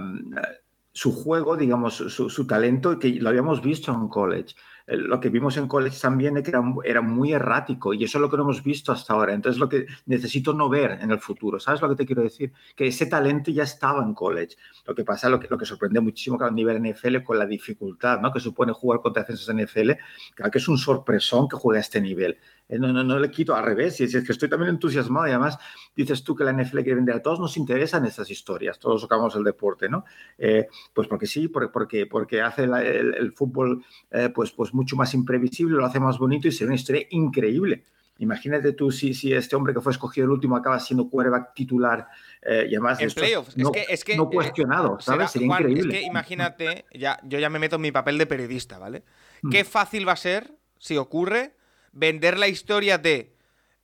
[0.93, 4.55] su juego, digamos, su, su, talento, que lo habíamos visto en college
[4.89, 8.37] lo que vimos en college también era, era, muy errático y eso es lo que
[8.37, 9.33] no hemos visto hasta ahora.
[9.33, 12.51] Entonces, lo que necesito no ver en el futuro, ¿sabes lo que te quiero decir?
[12.75, 14.55] Que ese talento ya estaba en college.
[14.85, 18.19] Lo que pasa, lo que, lo que sorprende muchísimo a nivel NFL con la dificultad
[18.19, 18.31] ¿no?
[18.31, 19.91] que supone jugar contra defensas NFL,
[20.35, 22.37] claro que es un sorpresón que juegue a este nivel.
[22.69, 25.31] Eh, no, no, no le quito al revés, y es que estoy también entusiasmado y
[25.31, 25.57] además
[25.95, 29.35] dices tú que la NFL quiere vender a todos, nos interesan estas historias, todos tocamos
[29.35, 30.05] el deporte, ¿no?
[30.37, 35.15] Eh, pues porque sí, porque, porque hace el, el, fútbol eh, pues, pues mucho más
[35.15, 37.83] imprevisible, lo hace más bonito y sería una historia increíble.
[38.19, 42.05] Imagínate tú si, si este hombre que fue escogido el último acaba siendo quarterback titular
[42.41, 43.07] eh, y además en.
[43.55, 45.05] No, es que, es que, no cuestionado, ¿sabes?
[45.05, 45.95] Será, Sería Juan, increíble.
[45.95, 49.03] Es que imagínate, ya, yo ya me meto en mi papel de periodista, ¿vale?
[49.49, 51.53] Qué fácil va a ser, si ocurre,
[51.91, 53.33] vender la historia de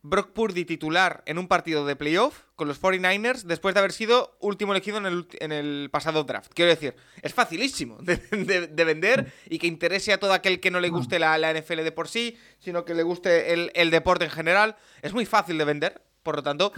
[0.08, 4.36] Brock Purdy titular en un partido de playoff con los 49ers después de haber sido
[4.40, 6.52] último elegido en el, en el pasado draft.
[6.54, 10.70] Quiero decir, es facilísimo de, de, de, vender y que interese a todo aquel que
[10.70, 13.90] no le guste la, la NFL de por sí, sino que le guste el, el,
[13.90, 14.76] deporte en general.
[15.02, 16.72] Es muy fácil de vender, por lo tanto,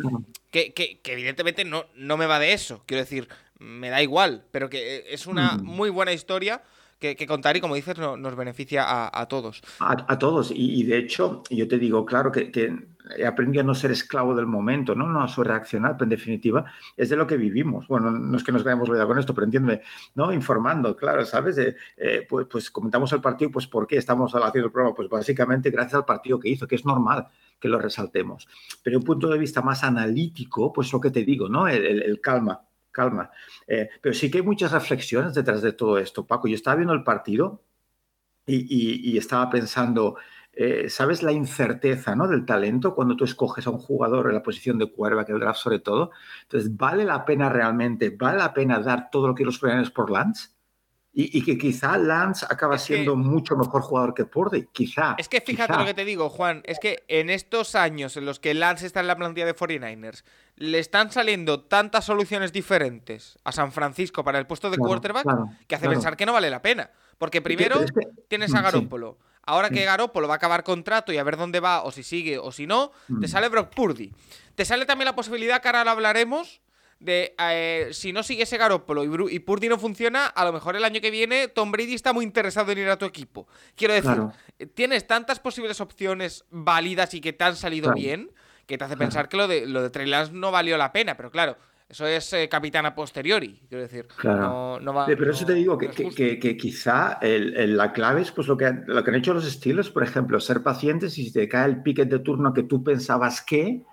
[0.51, 2.83] que, que, que, evidentemente no, no me va de eso.
[2.87, 6.63] Quiero decir, me da igual, pero que es una muy buena historia
[6.99, 9.63] que, que, contar y, como dices, no, nos beneficia a, todos.
[9.81, 10.53] A, todos.
[10.55, 12.77] Y, de hecho, yo te digo, claro, que, que,
[13.17, 15.07] he aprendido a no ser esclavo del momento, ¿no?
[15.07, 16.65] No a su reaccionar, pero en definitiva
[16.97, 17.87] es de lo que vivimos.
[17.89, 19.83] Bueno, no es que nos hayamos olvidado con esto, pero entiéndeme,
[20.15, 20.33] ¿no?
[20.33, 21.59] Informando, claro, ¿sabes?
[21.59, 24.95] Eh, pues, pues, comentamos el partido, pues ¿por qué estamos haciendo el programa?
[24.95, 28.47] Pues básicamente gracias al partido que hizo, que es normal que lo resaltemos.
[28.83, 31.67] Pero un punto de vista más analítico, pues lo que te digo, ¿no?
[31.67, 32.68] el calma
[32.99, 33.31] calma.
[33.67, 36.49] Eh, pero sí que hay muchas reflexiones detrás de todo esto, Paco.
[36.49, 37.63] Yo estaba viendo el partido
[38.47, 40.17] y, estaba pensando,
[40.53, 44.79] eh, ¿sabes la incerteza del talento cuando tú escoges a un jugador en la posición
[44.79, 46.11] de cuerva, que el draft sobre todo?
[46.43, 50.11] Entonces, ¿vale la pena realmente, vale la pena dar todo lo que los planes por
[50.11, 50.58] Lance?
[51.13, 55.17] Y, y, que quizá Lance acaba es siendo que, mucho mejor jugador que Purdy, quizá.
[55.19, 55.81] Es que fíjate quizá.
[55.81, 59.01] lo que te digo, Juan, es que en estos años en los que Lance está
[59.01, 60.23] en la plantilla de 49ers,
[60.57, 65.23] le están saliendo tantas soluciones diferentes a San Francisco para el puesto de Claro, quarterback
[65.25, 65.95] claro, que hace claro.
[65.97, 66.91] pensar que no vale la pena.
[67.17, 68.63] Porque primero pero es que- tienes a Mm, sí.
[68.65, 69.19] Garópolo.
[69.45, 69.85] Ahora que Sí.
[69.85, 72.67] Garópolo va a acabar contrato y a ver dónde va, o si sigue o si
[72.67, 73.29] no, te Mm.
[73.29, 74.13] sale Brock Purdy.
[74.55, 76.61] Te sale también la posibilidad, que ahora lo hablaremos,
[77.01, 80.53] de eh, si no sigue ese Garópolo y, Bru- y Purdy no funciona, a lo
[80.53, 83.47] mejor el año que viene Tom Brady está muy interesado en ir a tu equipo.
[83.77, 84.33] Quiero decir, Claro.
[84.75, 87.97] tienes tantas posibles opciones válidas y que te han salido Claro.
[88.01, 88.31] bien
[88.67, 89.07] que te hace Claro.
[89.09, 91.57] pensar que lo de, lo de Trey Lance no valió la pena, pero claro.
[91.89, 94.07] Eso es eh, capitán a posteriori, quiero decir.
[94.19, 94.41] Claro.
[94.43, 96.17] No, no va, Pero eso te digo que, que, justo.
[96.19, 99.17] que- que quizá el- el- la clave es pues lo que, han- lo que han
[99.17, 102.53] hecho los estilos, por ejemplo, ser pacientes y si te cae el picket de turno
[102.53, 103.85] que tú pensabas que,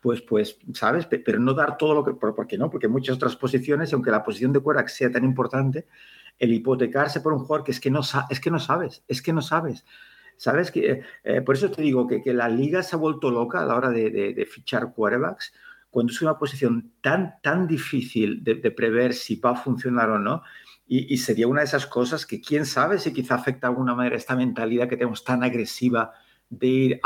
[0.00, 1.06] pues, pues, ¿sabes?
[1.06, 2.12] Pe- Pero no dar todo lo que...
[2.14, 2.70] ¿Por por qué no?
[2.70, 5.86] Porque muchas otras posiciones, aunque la posición de quarterback sea tan importante,
[6.38, 9.32] el hipotecarse por un jugador que es que no, es que no sabes, es que
[9.32, 9.84] no sabes.
[10.36, 10.70] ¿Sabes?
[10.70, 13.66] Que, eh, por eso te digo que, que la liga se ha vuelto loca a
[13.66, 15.52] la hora de, de- fichar quarterbacks
[15.90, 20.42] cuando es una posición tan, tan difícil de, prever si va a funcionar o no.
[20.86, 24.16] Y, sería una de esas cosas que quién sabe si quizá afecta de alguna manera
[24.16, 26.12] esta mentalidad que tenemos tan agresiva
[26.48, 27.00] de ir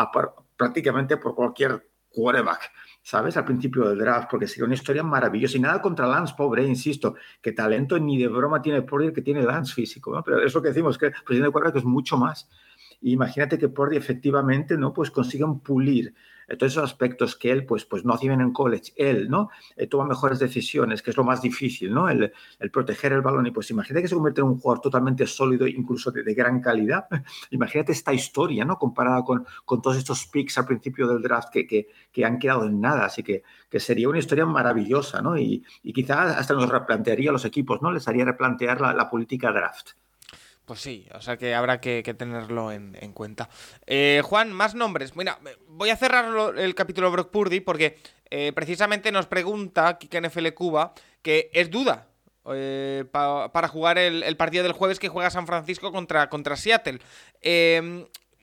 [0.57, 2.71] prácticamente por cualquier quarterback,
[3.03, 3.37] ¿sabes?
[3.37, 5.57] Al principio del draft, porque sería una historia maravillosa.
[5.57, 9.43] Y nada contra Lance, pobre, insisto, que talento ni de broma tiene el que tiene
[9.43, 10.23] Lance físico, ¿no?
[10.23, 12.49] Pero es lo que decimos, que de quarterback es mucho más.
[13.03, 14.93] Imagínate que Purdy efectivamente, ¿no?
[14.93, 16.15] Pues consigan pulir
[16.49, 18.93] eh, todos esos aspectos que él, pues, pues no hace bien en college.
[18.97, 19.51] Él, ¿no?
[19.77, 22.09] Eh, toma mejores decisiones, que es lo más difícil, ¿no?
[22.09, 23.47] El, el proteger el balón.
[23.47, 26.61] Y pues imagínate que se convierte en un jugador totalmente sólido, incluso de, de gran
[26.61, 27.07] calidad.
[27.51, 28.79] imagínate esta historia, ¿no?
[28.79, 32.67] Comparada con, con todos estos picks al principio del draft que, que, que han quedado
[32.67, 33.07] en nada.
[33.07, 35.37] Así que, que sería una historia maravillosa, ¿no?
[35.39, 37.91] Y, y quizás hasta nos replantearía a los equipos, ¿no?
[37.91, 40.02] Les haría replantear la, la política draft.
[40.65, 43.49] Pues sí, o sea que habrá que, tenerlo en, en cuenta.
[43.87, 45.17] Eh, Juan, más nombres.
[45.17, 47.99] Mira, voy a cerrar el capítulo Brock Purdy porque
[48.31, 52.07] eh, precisamente nos pregunta Kike NFL Cuba que es duda
[52.55, 56.57] eh, pa- para jugar el, el partido del jueves que juega San Francisco contra, contra
[56.57, 57.01] Seattle.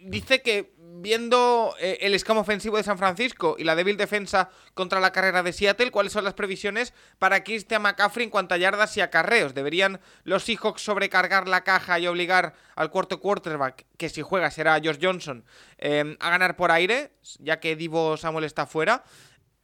[0.01, 4.99] Dice que viendo eh, el escamo ofensivo de San Francisco y la débil defensa contra
[4.99, 8.95] la carrera de Seattle, ¿cuáles son las previsiones para Christian McCaffrey en cuanto a yardas
[8.97, 9.53] y acarreos?
[9.53, 14.79] ¿Deberían los Seahawks sobrecargar la caja y obligar al cuarto quarterback, que si juega será
[14.83, 15.45] Josh Johnson,
[15.77, 19.03] eh, a ganar por aire, ya que Divo Samuel está fuera?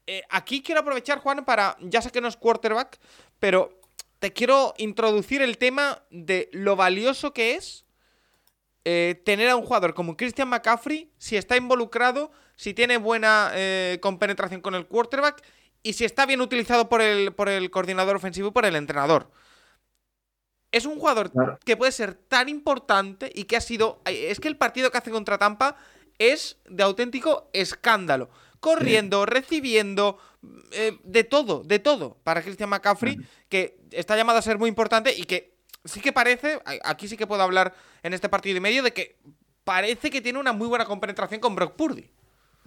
[0.08, 3.00] Eh, aquí quiero aprovechar, Juan, para, ya sé que no es quarterback,
[3.40, 3.80] pero
[4.20, 7.85] te quiero introducir el tema de lo valioso que es
[8.86, 13.98] eh, tener a un jugador como Christian McCaffrey si está involucrado, si tiene buena eh,
[14.02, 15.44] compenetración con el quarterback
[15.84, 19.32] y si está bien utilizado por el, por el coordinador ofensivo y por el entrenador.
[20.72, 21.58] Es un jugador Claro.
[21.66, 24.02] que puede ser tan importante y que ha sido...
[24.06, 25.78] Es que el partido que hace contra Tampa
[26.20, 28.30] es de auténtico escándalo.
[28.60, 30.18] Corriendo, recibiendo,
[30.72, 33.18] eh, de todo, de todo para Christian McCaffrey,
[33.48, 35.55] que está llamado a ser muy importante y que
[35.86, 39.18] sí que parece, aquí sí que puedo hablar en este partido y medio, de que
[39.64, 42.10] parece que tiene una muy buena compenetración con Brock Purdy.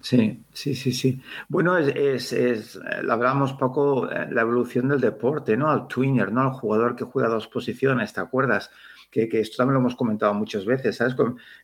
[0.00, 1.20] Sí, sí, sí, sí.
[1.48, 5.70] Bueno, es, es, es, lo hablamos poco, eh, la evolución del deporte, ¿no?
[5.70, 6.42] Al twinner, ¿no?
[6.42, 8.70] Al jugador que juega dos posiciones, ¿te acuerdas?
[9.10, 11.16] Que, que esto también lo hemos comentado muchas veces, ¿sabes?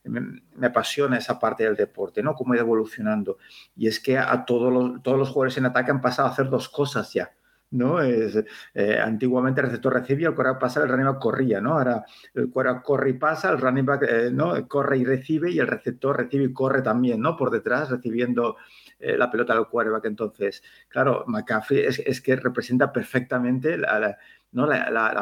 [0.02, 2.34] Me apasiona esa parte del deporte, ¿no?
[2.34, 3.38] Cómo ha ido evolucionando.
[3.76, 6.48] Y es que a todos los, todos los jugadores en ataque han pasado a hacer
[6.48, 7.32] dos cosas ya,
[7.74, 8.00] ¿no?
[8.00, 8.42] Es,
[8.74, 11.58] eh, antiguamente el receptor recibía, el quarterback pasaba, el running back corría.
[11.58, 14.66] Ahora el quarterback corre y pasa, el running back eh, ¿no?
[14.68, 17.36] corre y recibe y el receptor recibe y corre también, ¿no?
[17.36, 18.56] Por detrás recibiendo
[18.98, 20.04] eh, la pelota del quarterback.
[20.06, 24.16] Entonces, claro, McCaffrey es, que representa perfectamente la,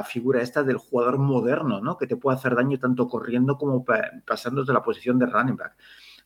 [0.05, 1.97] figura esta del jugador moderno, ¿no?
[1.97, 5.57] Que te puede hacer daño tanto corriendo como pa- pasando de la posición de running
[5.57, 5.75] back.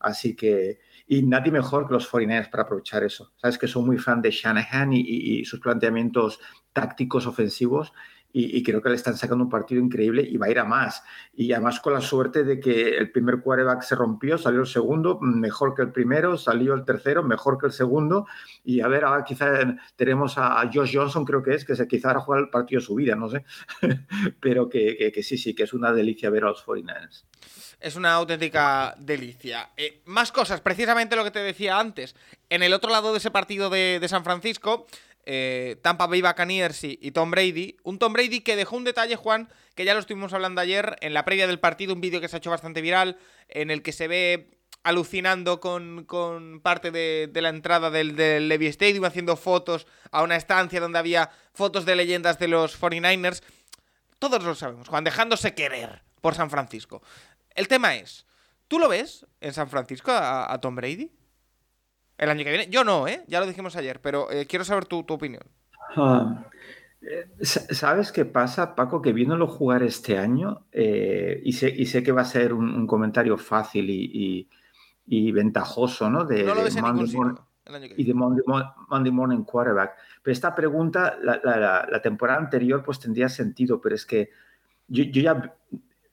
[0.01, 3.33] Así que, y nadie mejor que los 49ers para aprovechar eso.
[3.37, 6.41] Sabes que soy muy fan de Shanahan y, y- y sus planteamientos
[6.73, 7.93] tácticos ofensivos
[8.33, 10.65] y, y creo que le están sacando un partido increíble y va a ir a
[10.65, 11.03] más.
[11.33, 15.19] Y además con la suerte de que el primer quarterback se rompió, salió el segundo,
[15.23, 18.27] mejor que el primero, salió el tercero, mejor que el segundo.
[18.63, 21.89] Y a ver, ahora quizá tenemos a, a Josh Johnson, creo que es, que se,
[21.89, 23.45] quizá juega el partido de su vida, no sé.
[24.41, 27.25] Pero que, que- que sí, sí, que es una delicia ver a los 49ers.
[27.81, 29.71] Es una auténtica delicia.
[29.77, 32.15] Eh, más cosas, precisamente lo que te decía antes.
[32.49, 34.87] En el otro lado de ese partido de, San Francisco,
[35.25, 37.77] eh, Tampa Bay Buccaneers y, y Tom Brady.
[37.83, 41.13] Un Tom Brady que dejó un detalle, Juan, que ya lo estuvimos hablando ayer en
[41.13, 43.93] la previa del partido, un vídeo que se ha hecho bastante viral, en el que
[43.93, 49.37] se ve alucinando con, con parte de, de la entrada del, del Levy Stadium, haciendo
[49.37, 53.43] fotos a una estancia donde había fotos de leyendas de los 49ers.
[54.21, 57.03] Todos lo sabemos, Juan, dejándose querer por San Francisco.
[57.57, 58.27] El tema es,
[58.69, 61.11] ¿tú lo ves en San Francisco a, a Tom Brady?
[62.19, 62.69] El año que viene.
[62.71, 63.25] Yo no, ¿eh?
[63.27, 65.43] Ya lo dijimos ayer, pero eh, quiero saber tu, tu opinión.
[65.97, 66.45] Ah,
[67.03, 69.03] eh, sa- ¿Sabes qué pasa, Paco?
[69.03, 72.75] Que viéndolo jugar este año, eh, y, sé, y sé que va a ser un,
[72.75, 74.51] un comentario fácil y, y-
[75.07, 76.25] y ventajoso, ¿no?
[76.25, 78.45] De, No lo de ves en Monday morning- sitio el año que y de Monday,
[78.47, 79.97] Mo- Monday Morning Quarterback.
[80.23, 84.31] Pero esta pregunta, la, la- la- la temporada anterior, pues tendría sentido, pero es que
[84.89, 85.55] yo, yo ya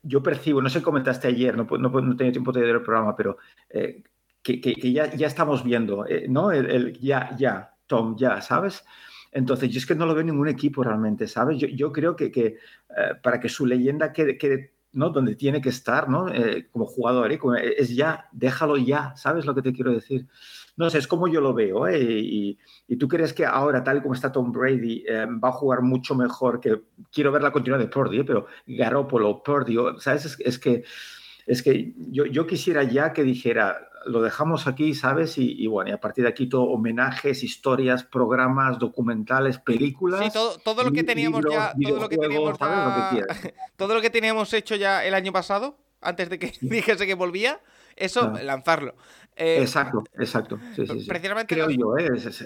[0.03, 3.15] yo percibo, no sé comentaste ayer, no, no, no tenido tiempo de ver el programa,
[3.15, 3.37] pero
[3.69, 4.03] eh,
[4.41, 6.51] que, que- ya, ya estamos viendo, eh, ¿no?
[6.51, 8.83] El, ya, ya, Tom, ya, ¿sabes?
[9.31, 11.57] Entonces, yo es que no lo veo ningún equipo realmente, ¿sabes?
[11.57, 12.45] Yo, yo creo que, que,
[12.97, 15.09] eh, para que su leyenda quede, quede, ¿no?
[15.09, 16.29] Donde tiene que estar, ¿no?
[16.29, 17.37] Eh, como jugador, ¿eh?
[17.37, 20.27] Como- es ya, déjalo ya, ¿sabes lo que te quiero decir?
[20.75, 22.01] No sé, es como yo lo veo, ¿eh?
[22.01, 25.81] Y, y tú crees que ahora, tal como está Tom Brady, eh, va a jugar
[25.81, 26.81] mucho mejor que.
[27.11, 28.23] Quiero ver la continuidad de Purdy, ¿eh?
[28.23, 30.25] pero Garoppolo, Purdy, ¿sabes?
[30.25, 30.83] Es, es que,
[31.45, 35.37] es que yo, yo quisiera ya que dijera, lo dejamos aquí, ¿sabes?
[35.37, 40.21] Y, y bueno, y a partir de aquí todo homenajes, historias, programas, documentales, películas.
[40.25, 42.57] Sí, todo, todo lo que teníamos libros, ya, todo lo que teníamos
[43.77, 47.59] todo lo que teníamos hecho ya el año pasado, antes de que dijese que volvía,
[47.95, 48.43] eso, Claro.
[48.45, 48.95] lanzarlo.
[49.35, 50.59] Eh, Exacto, exacto.
[50.75, 51.07] Sí, sí, sí.
[51.07, 52.07] Precisamente Creo yo, ¿eh?
[52.15, 52.41] Es- es-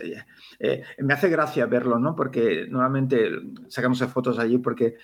[0.60, 2.16] eh, me hace gracia verlo, ¿no?
[2.16, 3.30] Porque normalmente
[3.68, 4.96] sacamos fotos allí porque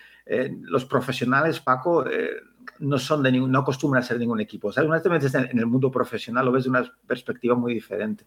[0.61, 2.29] los profesionales, Paco, eh,
[2.79, 4.71] no son de ningún, no acostumbran a ser ningún equipo.
[4.71, 4.87] ¿sabes?
[4.87, 8.25] Una vez te metes en, el mundo profesional, lo ves de una perspectiva muy diferente.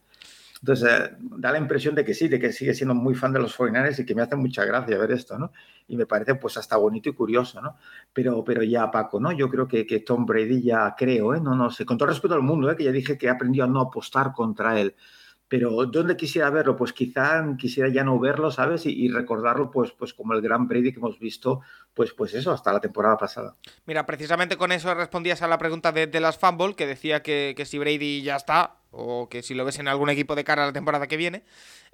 [0.61, 3.39] Entonces, eh, da la impresión de que sí, de que sigue siendo muy fan de
[3.39, 5.53] los 49 y que me hace mucha gracia ver esto, ¿no?
[5.87, 7.77] Y me parece pues hasta bonito y curioso, ¿no?
[8.13, 9.33] Pero, pero ya, Paco, ¿no?
[9.33, 11.41] Yo creo que, que Tom Brady ya creo, ¿eh?
[11.41, 12.77] No, no sé, con todo respeto al mundo, ¿eh?
[12.77, 14.95] Que ya dije que he aprendido a no apostar contra él.
[15.49, 16.77] Pero ¿dónde quisiera verlo?
[16.77, 18.85] Pues quizá quisiera ya no verlo, ¿sabes?
[18.87, 21.61] Y, recordarlo pues, pues como el gran Brady que hemos visto,
[21.95, 23.55] pues, pues eso, hasta la temporada pasada.
[23.85, 27.55] Mira, precisamente con eso respondías a la pregunta de, de las Fumble, que decía que,
[27.57, 30.65] que si Brady ya está, o que si lo ves en algún equipo de cara
[30.65, 31.45] a la temporada que viene.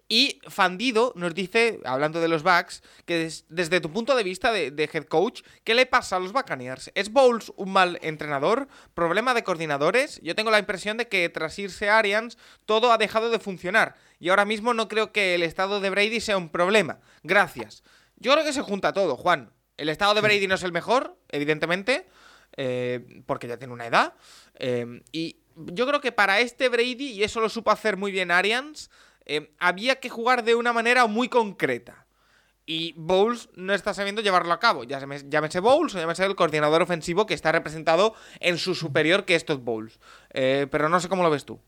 [0.09, 4.53] Y Fandido nos dice, hablando de los Bucks, que des- desde tu punto de vista
[4.53, 6.91] de, de head coach, ¿qué le pasa a los Buccaneers?
[6.95, 8.69] ¿Es Bowles un mal entrenador?
[8.93, 10.21] ¿Problema de coordinadores?
[10.23, 12.37] Yo tengo la impresión de que tras irse Arians,
[12.67, 13.95] todo ha dejado de funcionar.
[14.21, 17.01] Y ahora mismo no creo que el estado de Brady sea un problema.
[17.23, 17.83] Gracias.
[18.17, 19.51] Yo creo que se junta todo, Juan.
[19.79, 22.07] El estado de Brady no es el mejor, evidentemente,
[22.57, 24.15] eh, porque ya tiene una edad.
[24.59, 28.31] eh, y yo creo que para este Brady, y eso lo supo hacer muy bien
[28.31, 28.91] Arians,
[29.27, 32.07] eh, había que jugar de una manera muy concreta.
[32.65, 34.85] y Bowles no está sabiendo llevarlo a cabo.
[34.85, 39.35] Ya llámese Bowles o llámese el coordinador ofensivo que está representado en su superior, que
[39.35, 39.99] es Todd Bowles.
[40.31, 41.59] Eh, pero no sé cómo lo ves tú.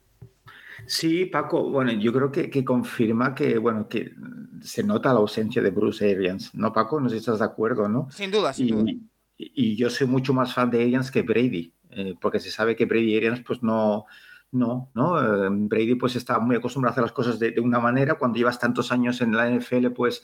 [0.87, 4.13] Sí, Paco, bueno, yo creo que, confirma que, bueno, que
[4.61, 7.01] se nota la ausencia de Bruce Arians, ¿no, Paco?
[7.01, 8.09] No sé si estás de acuerdo, ¿no?
[8.11, 8.93] Sin duda, sin y, duda.
[9.37, 12.85] Y, yo soy mucho más fan de Arians que Brady, eh, porque se sabe que
[12.85, 14.07] Brady y Arians, pues no,
[14.55, 15.21] no, ¿no?
[15.21, 18.39] Eh, Brady pues está muy acostumbrado a hacer las cosas de, de, una manera, cuando
[18.39, 20.23] llevas tantos años en la NFL, pues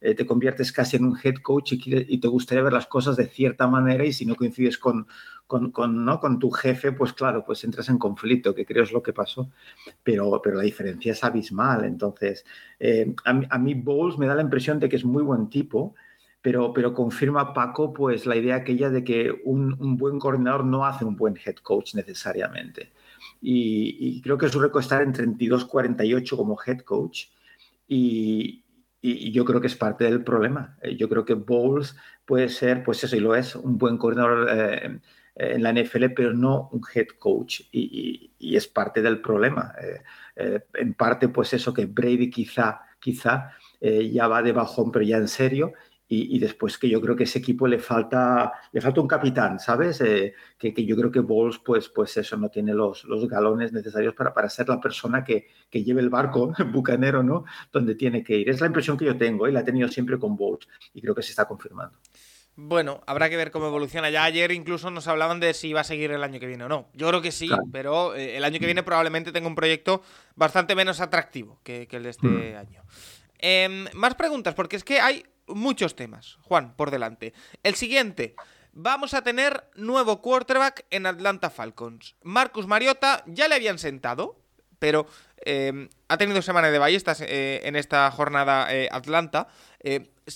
[0.00, 3.26] eh, te conviertes casi en un head coach y, te gustaría ver las cosas de
[3.26, 5.06] cierta manera y si no coincides con,
[5.46, 6.20] con, ¿no?
[6.20, 9.50] con tu jefe, pues claro, pues entras en conflicto, que creo es lo que pasó,
[10.02, 11.84] pero, pero la diferencia es abismal.
[11.84, 12.44] Entonces,
[12.78, 15.94] eh, a, mí Bowles me da la impresión de que es muy buen tipo,
[16.42, 21.04] pero, pero confirma Paco pues la idea aquella de que un buen coordinador no hace
[21.04, 22.92] un buen head coach necesariamente.
[23.40, 27.26] Y, y creo que su récord está en 32-48 como head coach.
[27.88, 28.64] Y,
[29.06, 30.76] y, yo creo que es parte del problema.
[30.82, 34.48] Eh, yo creo que Bowles puede ser, pues eso, y lo es, un buen coordinador
[34.50, 35.00] eh,
[35.36, 37.62] en la NFL, pero no un head coach.
[37.70, 39.74] Y, es parte del problema.
[40.36, 45.18] Eh, en parte, pues eso, que Brady quizá, quizá ya va de bajón, pero ya
[45.18, 45.72] en serio,
[46.08, 50.00] y, después que yo creo que ese equipo le falta, le falta un capitán, ¿sabes?
[50.00, 53.72] Eh, que, que, yo creo que Bowles, pues, pues eso, no tiene los, los galones
[53.72, 57.44] necesarios para, para ser la persona que, que lleve el barco bucanero, ¿no?
[57.72, 58.48] Donde tiene que ir.
[58.48, 61.14] Es la impresión que yo tengo y la he tenido siempre con Bowles y creo
[61.14, 61.98] que se está confirmando.
[62.54, 64.08] Bueno, habrá que ver cómo evoluciona.
[64.08, 66.68] Ya ayer incluso nos hablaban de si va a seguir el año que viene o
[66.68, 66.88] no.
[66.94, 70.02] Yo creo que sí, pero eh, el año que viene probablemente tenga un proyecto
[70.36, 72.56] bastante menos atractivo que, que el de este mm.
[72.56, 72.82] año.
[73.38, 77.32] Em, más preguntas, porque es que hay muchos temas, Juan, por delante.
[77.62, 78.34] El siguiente.
[78.72, 82.14] Vamos a tener nuevo quarterback en Atlanta Falcons.
[82.22, 84.38] Marcus Mariota ya le habían sentado,
[84.78, 85.06] pero
[85.46, 89.48] eh, ha tenido semana de ballestas eh, en esta jornada eh, Atlanta.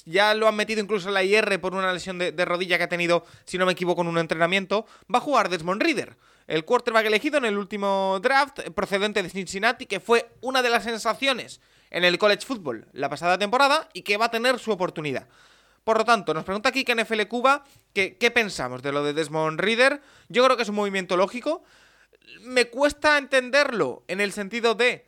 [0.06, 2.84] ya lo han metido incluso en la IR por una lesión de, de, rodilla que
[2.84, 4.86] ha tenido, si no me equivoco, en un entrenamiento.
[5.12, 9.84] Va a jugar Desmond Reader, el quarterback elegido en el último draft, procedente de Cincinnati,
[9.84, 14.16] que fue una de las sensaciones en el college football la pasada temporada y que
[14.16, 15.26] va a tener su oportunidad.
[15.84, 19.12] Por lo tanto, nos pregunta aquí que NFL Cuba que, qué pensamos de lo de
[19.12, 20.00] Desmond Reader.
[20.28, 21.64] Yo creo que es un movimiento lógico.
[22.42, 25.06] Me cuesta entenderlo en el sentido de.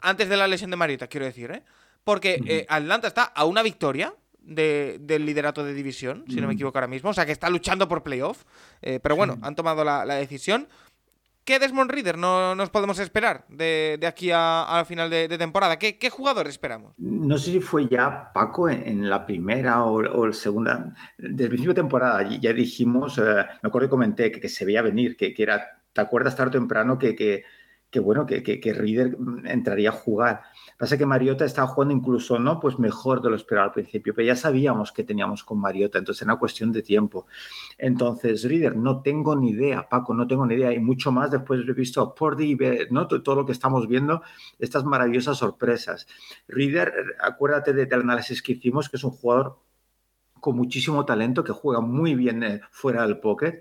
[0.00, 1.64] Antes de la lesión de Mariota, quiero decir, ¿eh?
[2.04, 6.78] Porque eh, Atlanta está a una victoria del liderato de división, si no me equivoco
[6.78, 7.10] ahora mismo.
[7.10, 8.44] O sea, que está luchando por playoff.
[8.80, 10.68] Eh, pero bueno, han tomado la, la decisión.
[11.44, 15.76] ¿Qué Desmond Reader no nos podemos esperar de, aquí a, final de, temporada?
[15.76, 16.94] ¿Qué, jugador esperamos?
[16.98, 20.94] No sé si fue ya Paco en, la primera o, la segunda.
[21.18, 24.82] Desde el principio de temporada ya dijimos, eh, me acuerdo que comenté que, se veía
[24.82, 29.88] venir, que, era, ¿te acuerdas tarde o temprano que, que, bueno, que, que, Reader entraría
[29.88, 30.42] a jugar?
[30.82, 32.58] Pasa que Mariota estaba jugando incluso, ¿no?
[32.58, 36.22] Pues mejor de lo esperado al principio, pero ya sabíamos que teníamos con Mariota, entonces
[36.22, 37.28] era una cuestión de tiempo.
[37.78, 41.64] Entonces, Reader, no tengo ni idea, Paco, no tengo ni idea, y mucho más después
[41.64, 42.58] de visto a Pordy,
[42.90, 43.06] ¿no?
[43.06, 44.22] Todo lo que estamos viendo,
[44.58, 46.08] estas maravillosas sorpresas.
[46.48, 46.92] Reader,
[47.22, 49.60] acuérdate del análisis que hicimos, que es un jugador
[50.40, 53.60] con muchísimo talento, que juega muy bien eh, fuera del pocket,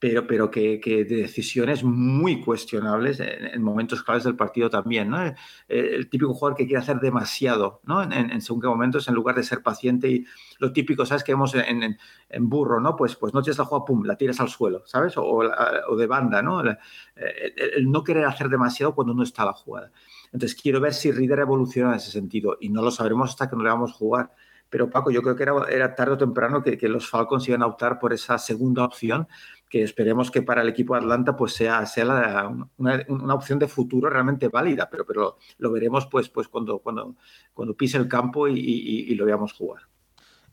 [0.00, 5.10] pero, pero que, que, de decisiones muy cuestionables en, momentos claves del partido también.
[5.10, 5.22] ¿no?
[5.22, 5.34] Eh,
[5.68, 8.02] el, típico jugador que quiere hacer demasiado ¿no?
[8.02, 10.24] en, en, según qué momentos en lugar de ser paciente y
[10.58, 11.22] lo típico, ¿sabes?
[11.22, 11.98] Que vemos en,
[12.30, 12.96] en burro, ¿no?
[12.96, 15.18] Pues, pues no tienes la jugada, pum, la tiras al suelo, ¿sabes?
[15.18, 16.62] O, o de banda, ¿no?
[16.62, 16.78] El,
[17.16, 19.92] el, no querer hacer demasiado cuando no está la jugada.
[20.32, 23.56] Entonces quiero ver si Reader evoluciona en ese sentido y no lo sabremos hasta que
[23.56, 24.30] no le vamos a jugar.
[24.70, 27.62] Pero Paco, yo creo que era, era tarde o temprano que, que los Falcons iban
[27.62, 29.26] a optar por esa segunda opción
[29.70, 34.10] que esperemos que para el equipo de Atlanta pues sea, sea una, opción de futuro
[34.10, 37.14] realmente válida, pero, pero lo veremos pues, pues cuando, cuando,
[37.54, 39.82] cuando pise el campo y, lo veamos jugar.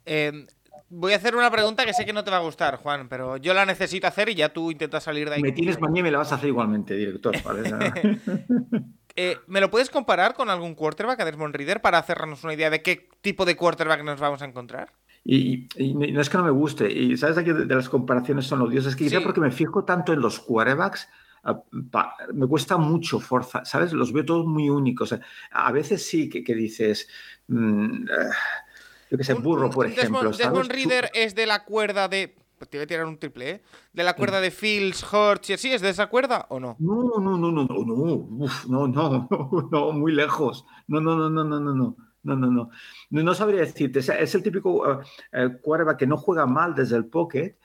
[0.06, 0.46] Eh,
[0.90, 3.38] voy a hacer una pregunta que sé que no te va a gustar, Juan, pero
[3.38, 5.42] yo la necesito hacer y ya tú intentas salir de ahí.
[5.42, 7.36] Me tienes mañana y me la vas a hacer igualmente, director.
[9.20, 12.70] Eh, ¿Me lo puedes comparar con algún quarterback a Desmond Reader para hacernos una idea
[12.70, 14.94] de qué tipo de quarterback nos vamos a encontrar?
[15.30, 16.90] Y, y, no es que no me guste.
[16.90, 18.94] Y sabes aquí de, de las comparaciones son odiosas.
[18.94, 19.24] Es que quizá sí.
[19.26, 21.10] porque me fijo tanto en los quarterbacks,
[21.44, 21.62] ah,
[22.34, 23.92] me cuesta mucho Forza, ¿sabes?
[23.92, 25.14] Los veo todos muy únicos.
[25.52, 27.10] A veces sí que, que dices.
[27.48, 28.06] Mmm,
[29.12, 30.32] yo que sé, burro, por un, ejemplo.
[30.32, 32.34] Desmond, Reader es de la cuerda de.
[32.58, 33.62] Pues te voy a tirar un triple, ¿eh?
[33.92, 34.44] De la cuerda mm.
[34.44, 36.78] de Fields, Hortz y así, ¿es de esa cuerda o no?
[36.80, 37.94] No, no, no, no, no, no,
[38.46, 40.66] Uf, no, no, no, no, muy lejos.
[40.88, 41.98] No, no, no, no, no, no, no
[42.36, 42.70] no, no,
[43.10, 43.24] no.
[43.24, 44.00] No, sabría decirte.
[44.00, 47.58] Es el típico uh, quarterback que no juega mal desde el pocket,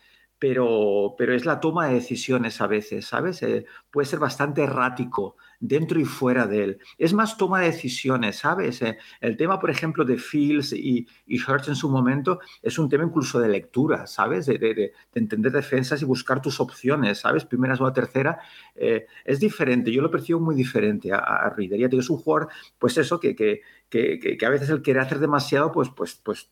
[0.43, 3.43] pero, pero es la toma de decisiones a veces, ¿sabes?
[3.45, 6.79] Eh, puede ser bastante errático dentro y fuera de él.
[6.99, 8.83] Es más toma de decisiones, ¿sabes?
[8.83, 11.39] Eh, el tema, por ejemplo, de Fields y, y
[11.69, 14.47] en su momento es un tema incluso de lectura, ¿sabes?
[14.47, 17.45] De, entender defensas y buscar tus opciones, ¿sabes?
[17.45, 18.41] Primera, segunda, tercera.
[18.75, 21.79] Eh, es diferente, yo lo percibo muy diferente a, a Reader.
[21.79, 22.49] Ya es un jugador,
[22.81, 23.61] pues eso, que, que,
[23.93, 26.51] que, a veces el querer hacer demasiado, pues, pues, pues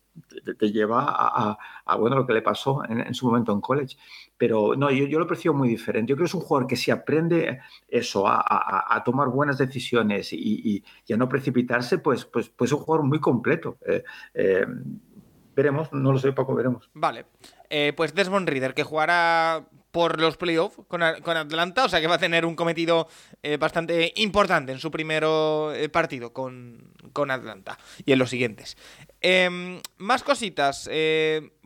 [0.59, 3.97] te, lleva a, bueno, lo que le pasó en, su momento en college.
[4.37, 6.11] Pero no, yo, yo lo percibo muy diferente.
[6.11, 10.83] Yo creo que es un jugador que si aprende eso, a, tomar buenas decisiones y,
[11.11, 13.77] a no precipitarse, pues, pues, pues es un jugador muy completo.
[13.87, 14.03] Eh,
[14.35, 14.65] eh,
[15.55, 16.91] veremos, no lo sé, Paco, veremos.
[16.93, 17.25] Vale.
[17.71, 22.15] Eh, pues Desmond Reader, que jugará por los playoffs con, Atlanta, o sea que va
[22.15, 23.07] a tener un cometido
[23.59, 25.25] bastante importante en su primer
[25.91, 28.77] partido con, con, Atlanta y en los siguientes.
[29.19, 30.89] Em, más cositas.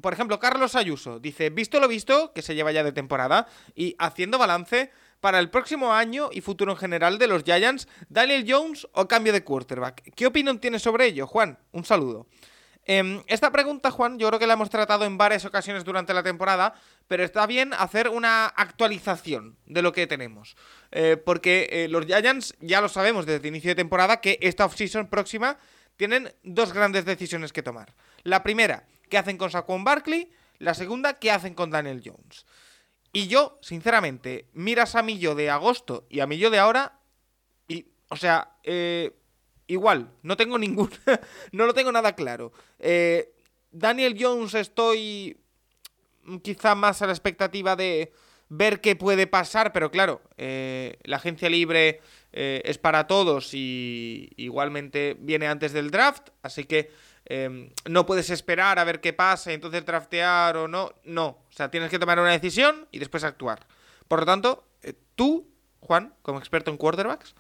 [0.02, 3.96] por ejemplo, Carlos Ayuso dice: Visto lo visto, que se lleva ya de temporada, y
[4.00, 4.92] haciendo balance
[5.26, 9.34] para el próximo año y futuro en general de los Giants, Daniel Jones o cambio
[9.34, 10.14] de quarterback.
[10.16, 11.58] ¿Qué opinión tienes sobre ello, Juan?
[11.72, 12.28] Un saludo.
[12.88, 16.22] Em, esta pregunta, Juan, yo creo que la hemos tratado en varias ocasiones durante la
[16.22, 16.76] temporada,
[17.08, 20.56] pero está bien hacer una actualización de lo que tenemos.
[20.92, 24.66] Eh, porque eh, los Giants ya lo sabemos desde el inicio de temporada que esta
[24.66, 25.58] offseason próxima
[25.98, 27.96] tienen dos grandes decisiones que tomar.
[28.24, 30.30] La primera, ¿qué hacen con Saquon Barkley?
[30.60, 32.46] La segunda, ¿qué hacen con Daniel Jones?
[33.12, 37.00] Y yo, sinceramente, miras a mí yo de agosto y a mí yo de ahora,
[37.68, 39.16] y, o sea, eh,
[39.68, 40.90] igual, no tengo ningún,
[41.52, 42.52] no lo tengo nada claro.
[42.80, 43.32] Eh,
[43.72, 45.38] Daniel Jones estoy
[46.42, 48.12] quizá más a la expectativa de
[48.50, 52.02] ver qué puede pasar, pero claro, eh, la agencia libre
[52.38, 56.92] es para todos y igualmente viene antes del draft, así que
[57.26, 60.94] Em, no puedes esperar a ver qué pasa y entonces draftear o no.
[61.04, 63.66] No, o sea, tienes que tomar una decisión y después actuar.
[64.08, 65.48] Por lo tanto, eh, tú,
[65.80, 67.36] Juan, como experto en quarterbacks,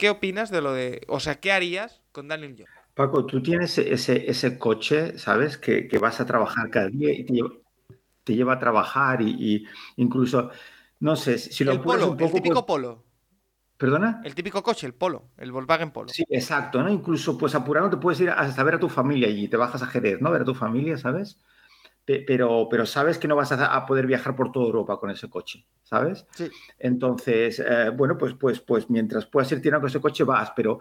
[0.00, 1.02] ¿qué opinas de lo de...
[1.06, 2.70] O sea, ¿qué harías con Daniel Jones?
[2.94, 5.58] Paco, tú tienes ese, ese coche, ¿sabes?
[5.58, 7.24] Que, vas a trabajar cada día y
[8.24, 10.50] te lleva, a trabajar y, incluso,
[11.00, 12.36] no sé, si lo el polo, un poco...
[12.36, 13.04] El típico polo.
[13.76, 14.20] ¿Perdona?
[14.24, 16.10] El típico coche, el Polo, el Volkswagen Polo.
[16.10, 16.90] Sí, exacto, ¿no?
[16.90, 19.86] Incluso, pues apurando te puedes ir hasta ver a tu familia y te bajas a
[19.86, 20.30] Jerez, ¿no?
[20.30, 21.38] Ver a tu familia, ¿sabes?
[22.26, 25.64] Pero, pero sabes que no vas a, poder viajar por toda Europa con ese coche,
[25.82, 26.26] ¿sabes?
[26.34, 26.48] Sí.
[26.78, 30.80] Entonces, eh, bueno, pues, pues, pues mientras puedas ir tirando con ese coche vas, pero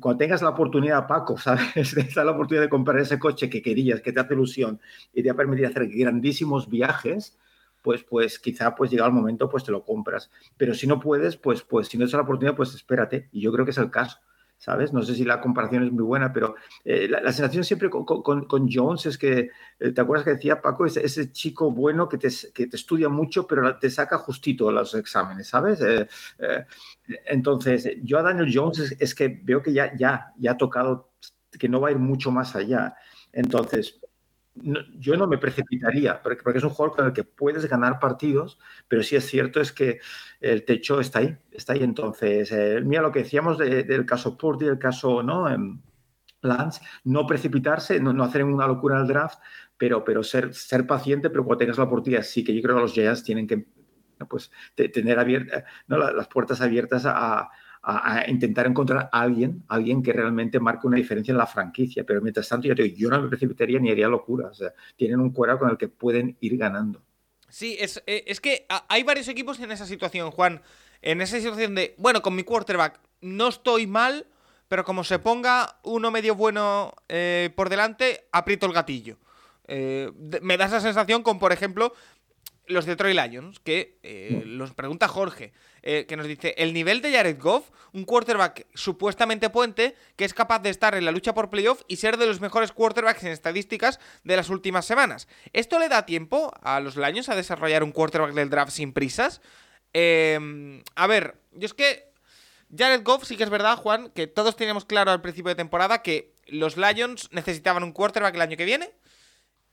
[0.00, 1.94] cuando tengas la oportunidad, Paco, ¿sabes?
[1.94, 4.80] De la oportunidad de comprar ese coche que querías, que te hace ilusión
[5.12, 7.38] y te va a permitir hacer grandísimos viajes,
[7.82, 10.30] pues, pues quizá pues llega el momento, pues te lo compras.
[10.56, 13.28] Pero si no puedes, pues, pues si no es la oportunidad, pues espérate.
[13.32, 14.18] Y yo creo que es el caso.
[14.58, 14.92] ¿Sabes?
[14.92, 19.06] No sé si la comparación es muy buena, pero eh, la, sensación siempre con, Jones
[19.06, 20.84] es que, eh, ¿te acuerdas que decía Paco?
[20.84, 24.94] Ese, ese chico bueno que te, que te, estudia mucho, pero te saca justito los
[24.94, 25.80] exámenes, ¿sabes?
[25.80, 26.08] Eh,
[27.26, 31.12] entonces, yo a Daniel Jones es, es, que veo que ya, ya, ya ha tocado,
[31.56, 32.96] que no va a ir mucho más allá.
[33.32, 34.00] Entonces,
[34.98, 39.02] yo no me precipitaría, porque, es un jugador con el que puedes ganar partidos, pero
[39.02, 40.00] sí es cierto es que
[40.40, 41.82] el techo está ahí, está ahí.
[41.82, 45.48] Entonces, eh, mira lo que decíamos del caso Purdy, el caso ¿no?
[45.48, 45.82] en
[46.42, 49.38] Lance, no precipitarse, no, hacer una locura el draft,
[49.76, 52.82] pero, pero ser, ser paciente, pero cuando tengas la oportunidad, sí que yo creo que
[52.82, 53.66] los Giants tienen que
[54.28, 55.98] pues, tener abierta, ¿no?
[55.98, 57.50] las puertas abiertas a
[57.88, 62.04] a, intentar encontrar a alguien, alguien que realmente marque una diferencia en la franquicia.
[62.04, 64.48] Pero mientras tanto, yo, yo no me precipitaría ni haría locura.
[64.48, 67.02] O sea, tienen un cuero con el que pueden ir ganando.
[67.48, 70.60] Sí, es, es que hay varios equipos en esa situación, Juan.
[71.00, 74.26] En esa situación de, bueno, con mi quarterback no estoy mal,
[74.68, 79.16] pero como se ponga uno medio bueno eh, por delante, aprieto el gatillo.
[79.66, 80.10] Eh,
[80.42, 81.94] me da esa sensación con, por ejemplo,
[82.68, 85.52] los Detroit Lions, que eh, los pregunta Jorge,
[85.82, 90.34] eh, que nos dice, el nivel de Jared Goff, un quarterback supuestamente puente, que es
[90.34, 93.32] capaz de estar en la lucha por playoff y ser de los mejores quarterbacks en
[93.32, 95.28] estadísticas de las últimas semanas.
[95.52, 99.40] ¿Esto le da tiempo a los Lions a desarrollar un quarterback del draft sin prisas?
[99.92, 102.12] Em, a ver, yo es que
[102.76, 106.02] Jared Goff sí que es verdad, Juan, que todos teníamos claro al principio de temporada
[106.02, 108.90] que los Lions necesitaban un quarterback el año que viene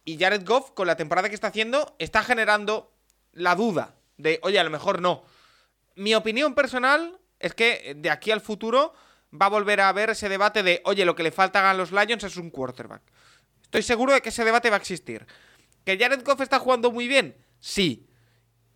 [0.05, 2.93] y Jared Goff, con la temporada que está haciendo, está generando
[3.33, 5.23] la duda de, oye, a lo mejor no.
[5.95, 8.93] Mi opinión personal es que de aquí al futuro
[9.33, 11.91] va a volver a haber ese debate de, oye, lo que le falta a los
[11.91, 13.01] Lions es un quarterback.
[13.63, 15.25] Estoy seguro de que ese debate va a existir.
[15.83, 17.35] ¿Que Jared Goff está jugando muy bien?
[17.59, 18.07] Sí.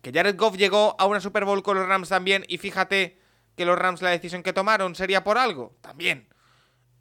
[0.02, 3.18] ¿Que Jared Goff llegó a una Super Bowl con los Rams también y fíjate
[3.56, 5.76] que los Rams la decisión que tomaron sería por algo?
[5.80, 6.28] También.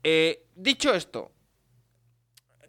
[0.04, 1.32] Eh, dicho esto,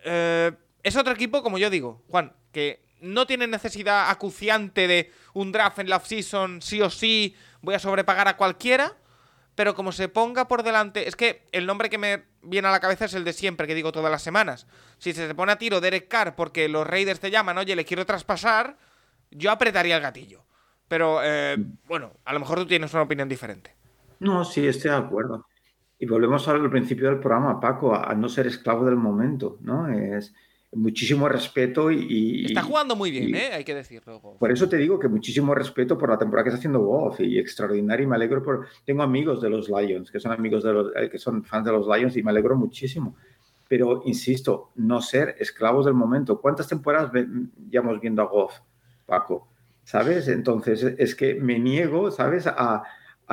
[0.05, 0.53] eh,
[0.83, 5.79] es otro equipo, como yo digo, Juan, que no tiene necesidad acuciante de un draft
[5.79, 8.97] en la offseason, sí o sí, voy a sobrepagar a cualquiera.
[9.55, 11.07] Pero como se ponga por delante.
[11.07, 13.75] Es que el nombre que me viene a la cabeza es el de siempre, que
[13.75, 14.67] digo todas las semanas.
[14.99, 18.07] Si se pone a tiro Derek Carr porque los Raiders te llaman, oye, le quiero
[18.07, 18.79] traspasar,
[19.31, 20.45] yo apretaría el gatillo.
[20.89, 21.57] Pero eh,
[21.87, 23.75] bueno, a lo mejor tú tienes una opinión diferente.
[24.21, 25.47] No, sí, estoy de acuerdo.
[25.99, 29.89] Y volvemos al principio del programa, Paco, a, no ser esclavo del momento, ¿no?
[29.89, 30.35] Es
[30.73, 32.47] muchísimo respeto y...
[32.47, 33.51] Está jugando muy bien, ¿eh?
[33.53, 34.21] Hay que decirlo.
[34.39, 37.39] Por eso te digo que muchísimo respeto por la temporada que está haciendo Goff y
[37.39, 38.69] extraordinario y me alegro por...
[38.85, 40.93] Tengo amigos de los Lions, que son amigos de los...
[40.97, 43.17] Eh, que son fans de los Lions y me alegro muchísimo.
[43.69, 46.41] Pero, insisto, no ser esclavos del momento.
[46.41, 47.13] ¿Cuántas temporadas
[47.69, 48.55] ya hemos viendo a Goff,
[49.07, 49.49] Paco?
[49.85, 50.29] ¿Sabes?
[50.29, 52.47] Entonces, es que me niego, ¿sabes?
[52.47, 52.85] A,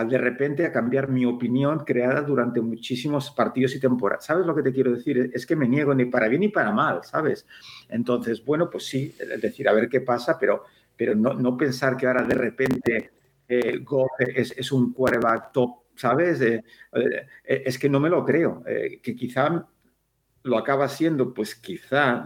[0.06, 4.26] de repente a cambiar mi opinión creada durante muchísimos partidos y temporadas.
[4.26, 5.32] ¿Sabes lo que te quiero decir?
[5.34, 7.48] Es que me niego ni para bien ni para mal, ¿sabes?
[7.90, 11.98] Entonces, bueno, pues sí, es decir, a ver qué pasa, pero, pero no, no pensar
[11.98, 13.12] que ahora de repente
[13.48, 16.42] eh, Goff es, un quarterback top, ¿sabes?
[16.42, 18.64] Eh, eh, es que no me lo creo,
[19.02, 19.68] que quizá
[20.44, 22.26] lo acaba siendo, pues quizá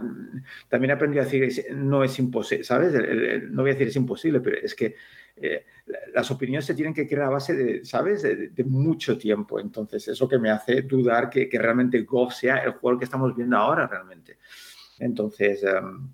[0.68, 2.92] también aprendí a decir, no es imposible, ¿sabes?
[3.50, 4.94] no voy a decir es imposible, pero es que
[5.36, 5.64] eh,
[6.14, 9.58] las opiniones se tienen que crear a base de, ¿sabes?, de, mucho tiempo.
[9.58, 13.56] Entonces, eso que me hace dudar que, realmente Goff sea el juego que estamos viendo
[13.56, 14.38] ahora realmente.
[14.98, 16.08] Entonces, em,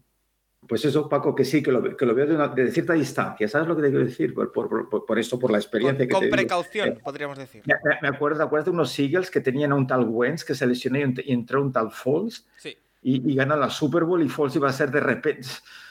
[0.67, 3.49] pues eso, Paco, que sí, que lo, que lo veo de, cierta distancia.
[3.49, 4.35] ¿Sabes lo que te quiero decir?
[4.35, 7.63] Por, por, por, esto, por la experiencia con, que Con precaución, eh, podríamos decir.
[8.03, 10.99] Me, acuerdo, ¿te de unos Seagulls que tenían a un tal Wentz que se lesionó
[10.99, 12.47] y entró un tal Falls?
[12.57, 12.77] Sí.
[13.03, 15.47] Y, y ganó la Super Bowl y Falls iba a ser de repente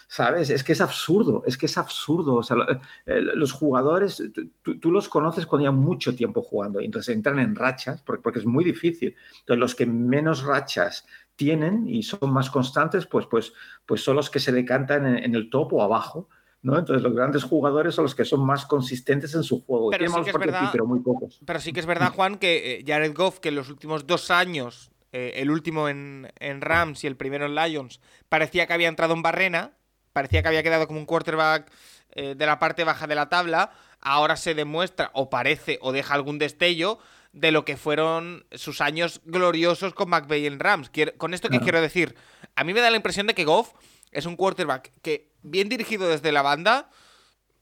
[0.07, 0.49] ¿sabes?
[0.49, 2.35] Es que es absurdo, es que es absurdo.
[2.35, 2.57] O sea,
[3.05, 4.23] eh, los jugadores,
[4.63, 8.39] tú, los conoces cuando llevan mucho tiempo jugando y entonces entran en rachas porque, porque,
[8.39, 9.15] es muy difícil.
[9.39, 11.05] Entonces, los que menos rachas
[11.35, 13.53] tienen y son más constantes, pues, pues,
[13.85, 16.29] pues son los que se decantan en, en el top o abajo.
[16.61, 16.77] ¿no?
[16.77, 19.89] Entonces, los grandes jugadores son los que son más consistentes en su juego.
[19.91, 21.39] Pero, sí que es verdad, pero muy pocos.
[21.45, 24.31] Pero sí que es verdad, Juan, que eh, Jared Goff, que en los últimos dos
[24.31, 28.89] años, eh, el último en, en, Rams y el primero en Lions, parecía que había
[28.89, 29.77] entrado en barrena,
[30.17, 31.71] parecía que había quedado como un quarterback
[32.15, 33.69] eh, de la parte baja de la tabla,
[34.01, 36.97] ahora se demuestra o parece o deja algún destello
[37.33, 40.89] de lo que fueron sus años gloriosos con McVeigh en Rams.
[41.19, 42.15] con esto qué quiero decir,
[42.55, 43.73] a mí me da la impresión de que Goff
[44.11, 46.89] es un quarterback que bien dirigido desde la banda,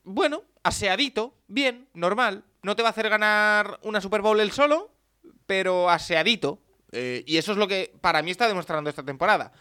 [0.05, 4.93] bueno, aseadito, bien, normal, no te va a hacer ganar una Super Bowl él solo,
[5.45, 6.61] pero aseadito.
[6.93, 9.51] Eh, y eso es lo que para mí está demostrando esta temporada.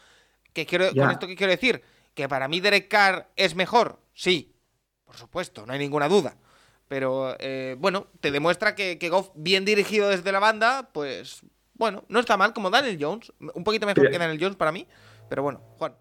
[0.53, 1.83] ¿Qué quiero, ¿Con esto qué quiero decir?
[2.15, 3.99] ¿Que para mí Derek Carr es mejor?
[4.13, 4.55] Sí,
[5.05, 6.37] por supuesto, no hay ninguna duda.
[6.89, 11.43] Pero eh, bueno, te demuestra que, que, Goff, bien dirigido desde la banda, pues
[11.75, 13.33] bueno, no está mal como Daniel Jones.
[13.55, 14.87] Un poquito mejor que Daniel Jones para mí.
[15.29, 15.95] Pero bueno, Juan.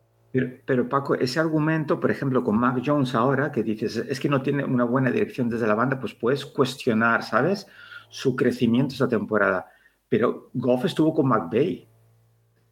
[0.65, 4.41] Pero, Paco, ese argumento, por ejemplo, con Mac Jones ahora, que dices, es que no
[4.41, 7.67] tiene una buena dirección desde la banda, pues puedes cuestionar, ¿sabes?
[8.09, 9.67] Su crecimiento esa temporada.
[10.09, 11.87] Pero Goff estuvo con McVeigh.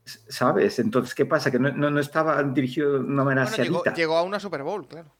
[0.03, 0.79] ¿Sabes?
[0.79, 1.51] Entonces, ¿qué pasa?
[1.51, 5.11] Que no, no, estaba dirigido de una manera bueno, llegó, a una Super Bowl, claro.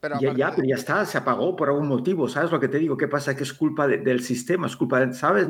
[0.00, 2.78] Pero ya, ya, pero ya está, se apagó por algún motivo, ¿sabes lo que te
[2.78, 2.96] digo?
[2.96, 3.36] ¿Qué pasa?
[3.36, 5.46] Que es culpa del sistema, es culpa de, ¿sabes?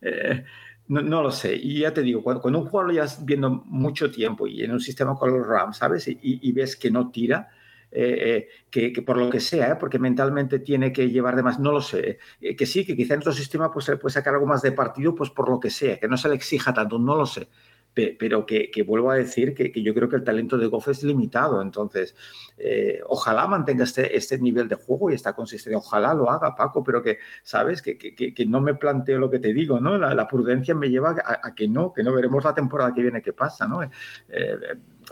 [0.00, 0.42] Eh,
[0.88, 1.54] no, no, lo sé.
[1.54, 4.70] Y ya te digo, cuando, cuando, un jugador lo llevas viendo mucho tiempo y en
[4.70, 6.08] un sistema con los Rams, ¿sabes?
[6.08, 7.50] Y, y ves que no tira,
[7.90, 11.58] eh, eh, que, que, por lo que sea, porque mentalmente tiene que llevar de más,
[11.58, 14.34] no lo sé, que sí, que quizá en otro sistema pues, se le puede sacar
[14.34, 16.98] algo más de partido, pues por lo que sea, que no se le exija tanto,
[16.98, 17.48] no lo sé
[17.94, 21.62] pero que, vuelvo a decir que, yo creo que el talento de Goff es limitado.
[21.62, 22.16] Entonces,
[22.58, 25.78] eh, ojalá mantenga este, este nivel de juego y esta consistencia.
[25.78, 27.82] Ojalá lo haga, Paco, pero que, ¿sabes?
[27.82, 29.96] Que, que no me planteo lo que te digo, ¿no?
[29.96, 33.32] La, prudencia me lleva a, que no, que no veremos la temporada que viene qué
[33.32, 33.82] pasa, ¿no?
[33.82, 33.90] Eh,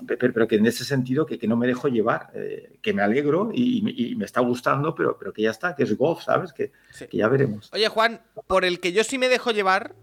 [0.07, 4.15] pero, que en ese sentido que, no me dejo llevar, eh, que me alegro y,
[4.17, 6.53] me está gustando, pero, pero que ya está, que es Goff, ¿sabes?
[6.53, 6.73] Que,
[7.09, 7.71] que ya veremos.
[7.73, 9.95] Oye, Juan, por el que yo sí me dejo llevar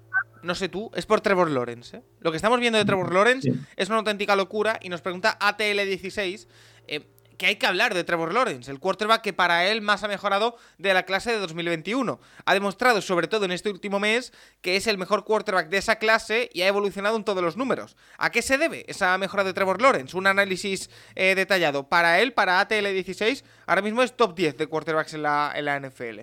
[0.43, 1.97] no sé tú, es por Trevor Lawrence.
[1.97, 2.01] ¿eh?
[2.19, 6.47] Lo que estamos viendo de Trevor Lawrence es una auténtica locura y nos pregunta ATL16
[6.87, 10.09] eh, que hay que hablar de Trevor Lawrence, el quarterback que para él más ha
[10.09, 12.19] mejorado de la clase de 2021.
[12.43, 15.95] Ha demostrado, sobre todo en este último mes, que es el mejor quarterback de esa
[15.95, 17.95] clase y ha evolucionado en todos los números.
[18.17, 20.17] ¿A qué se debe esa mejora de Trevor Lawrence?
[20.17, 21.87] Un análisis eh, detallado.
[21.87, 25.79] Para él, para ATL16, ahora mismo es top 10 de quarterbacks en la, en la
[25.79, 26.19] NFL.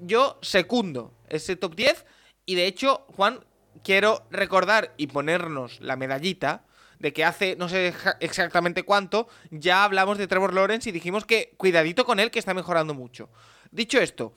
[0.00, 2.06] yo secundo ese top 10
[2.46, 3.44] y de hecho, Juan,
[3.82, 6.64] quiero recordar y ponernos la medallita
[6.98, 11.54] de que hace no sé exactamente cuánto ya hablamos de Trevor Lawrence y dijimos que
[11.56, 13.30] cuidadito con él que está mejorando mucho.
[13.70, 14.34] Dicho esto,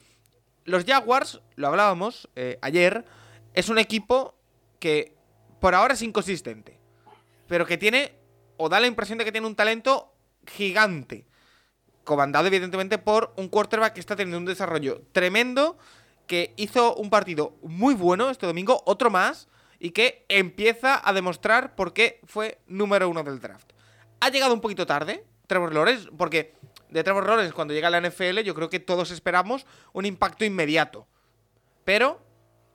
[0.65, 3.05] los Jaguars, lo hablábamos eh, ayer,
[3.53, 4.35] es un equipo
[4.79, 5.15] que
[5.59, 6.79] por ahora es inconsistente,
[7.47, 8.15] pero que tiene
[8.57, 10.13] o da la impresión de que tiene un talento
[10.47, 11.25] gigante,
[12.03, 15.77] comandado evidentemente por un quarterback que está teniendo un desarrollo tremendo,
[16.27, 19.47] que hizo un partido muy bueno este domingo, otro más,
[19.79, 23.71] y que empieza a demostrar por qué fue número uno del draft.
[24.21, 26.55] Ha llegado un poquito tarde, Trevor Lawrence, porque
[26.89, 30.45] de Trevor Lawrence cuando llega a la NFL yo creo que todos esperamos un impacto
[30.45, 31.07] inmediato.
[31.83, 32.21] Pero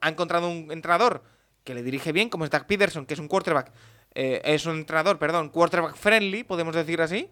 [0.01, 1.23] ha encontrado un entrenador
[1.65, 3.73] que le dirige bien, como es Doug Peterson, que es un quarterback,
[4.15, 7.31] eh, es un entrenador, perdón, quarterback friendly, podemos decir así.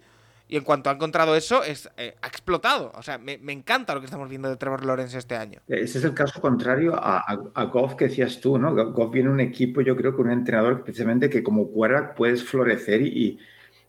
[0.49, 2.93] Y en cuanto ha encontrado eso, es, eh, ha explotado.
[2.95, 5.61] O sea, me, encanta lo que estamos viendo de Trevor Lawrence este año.
[5.67, 7.25] Ese es el caso contrario a,
[7.55, 8.75] a, Goff que decías tú, ¿no?
[8.93, 13.03] Goff viene un equipo, yo creo, con un entrenador precisamente que como quarterback puedes florecer
[13.03, 13.39] y,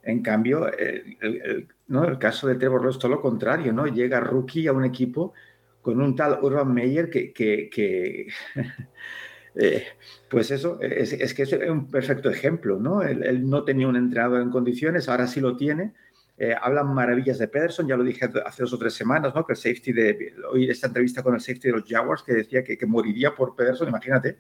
[0.03, 2.05] en cambio, el, ¿no?
[2.05, 3.88] el caso de Trevor Lawrence es todo lo contrario, ¿no?
[3.88, 5.34] Llega rookie a un equipo
[5.82, 7.32] con un tal Urban Meyer que...
[7.34, 8.28] que,
[9.55, 9.84] eh,
[10.30, 13.01] pues eso, es, que es un perfecto ejemplo, ¿no?
[13.01, 15.93] Él, no tenía un entrenador en condiciones, ahora sí lo tiene.
[16.39, 19.43] Eh, hablan maravillas de Pederson, ya lo dije hace dos o tres semanas, ¿no?
[19.43, 20.35] Que el safety de.
[20.51, 23.88] Hoy esta entrevista con el safety de los Jaguars que decía que, moriría por Pederson,
[23.88, 24.38] imagínate,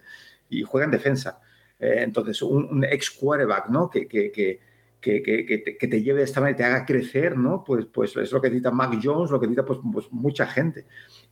[0.47, 1.39] y juega en defensa.
[1.79, 3.89] Eh, entonces, un, ex quarterback, ¿no?
[3.89, 4.59] Que, que, que,
[5.01, 7.63] que, te, lleve de esta manera te haga crecer, ¿no?
[7.63, 10.85] Pues, pues es lo que necesita Mac Jones, lo que necesita pues, pues mucha gente.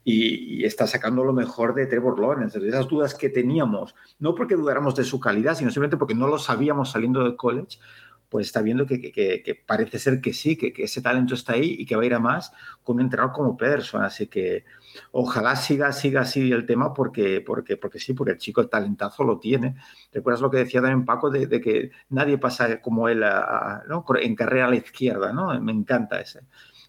[0.04, 2.58] Y, está sacando lo mejor de Trevor Lawrence.
[2.66, 6.40] Esas dudas que teníamos, no porque dudáramos de su calidad, sino simplemente porque no lo
[6.40, 7.78] sabíamos saliendo del college,
[8.30, 11.86] pues está viendo que, que, parece ser que sí, que, ese talento está ahí y
[11.86, 12.52] que va a ir a más
[12.84, 14.04] con un entrenador como Pederson.
[14.04, 14.66] Así que
[15.12, 19.24] ojalá siga, siga así el tema porque, porque, porque sí, porque el chico el talentazo
[19.24, 19.76] lo tiene.
[20.12, 24.70] ¿Recuerdas lo que decía también Paco de, que nadie pasa como él en carrera a
[24.70, 25.32] la izquierda?
[25.32, 25.60] ¿no?
[25.62, 26.42] Me encanta ese.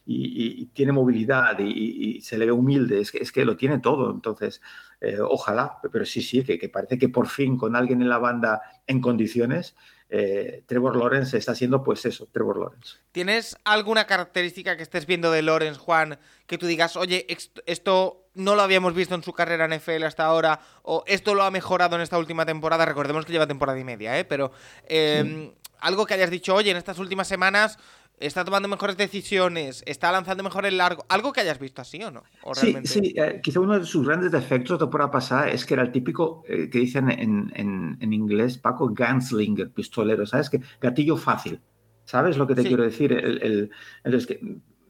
[0.09, 4.13] Y, tiene movilidad y, se le ve humilde, es que, es que lo tiene todo.
[4.13, 4.63] Entonces,
[5.01, 8.19] eh, ojalá, pero sí, sí, que, que parece que por fin con alguien en la
[8.19, 9.75] banda en condiciones
[10.09, 12.99] eh, Trevor Lawrence está siendo pues eso, Trevor Lawrence.
[13.13, 17.27] ¿Tienes alguna característica que estés viendo de Lawrence, Juan, que tú digas, oye,
[17.67, 21.43] esto no lo habíamos visto en su carrera en NFL hasta ahora, o esto lo
[21.43, 22.85] ha mejorado en esta última temporada?
[22.85, 24.25] Recordemos que lleva temporada y media, ¿eh?
[24.25, 24.53] Pero
[24.89, 27.79] em, algo que hayas dicho, oye, en estas últimas semanas
[28.19, 31.05] está tomando mejores decisiones, está lanzando mejor el largo.
[31.09, 32.23] ¿Algo que hayas visto así o no?
[32.55, 33.15] sí, sí.
[33.17, 36.45] Eh, quizá uno de sus grandes defectos de temporada pasada es que era el típico
[36.49, 40.49] eh, que dicen en, en, inglés, Paco, gunslinger, pistolero, ¿sabes?
[40.49, 41.61] Que gatillo fácil.
[42.05, 43.13] ¿Sabes lo que te quiero decir?
[43.13, 43.71] El,
[44.05, 44.41] el, que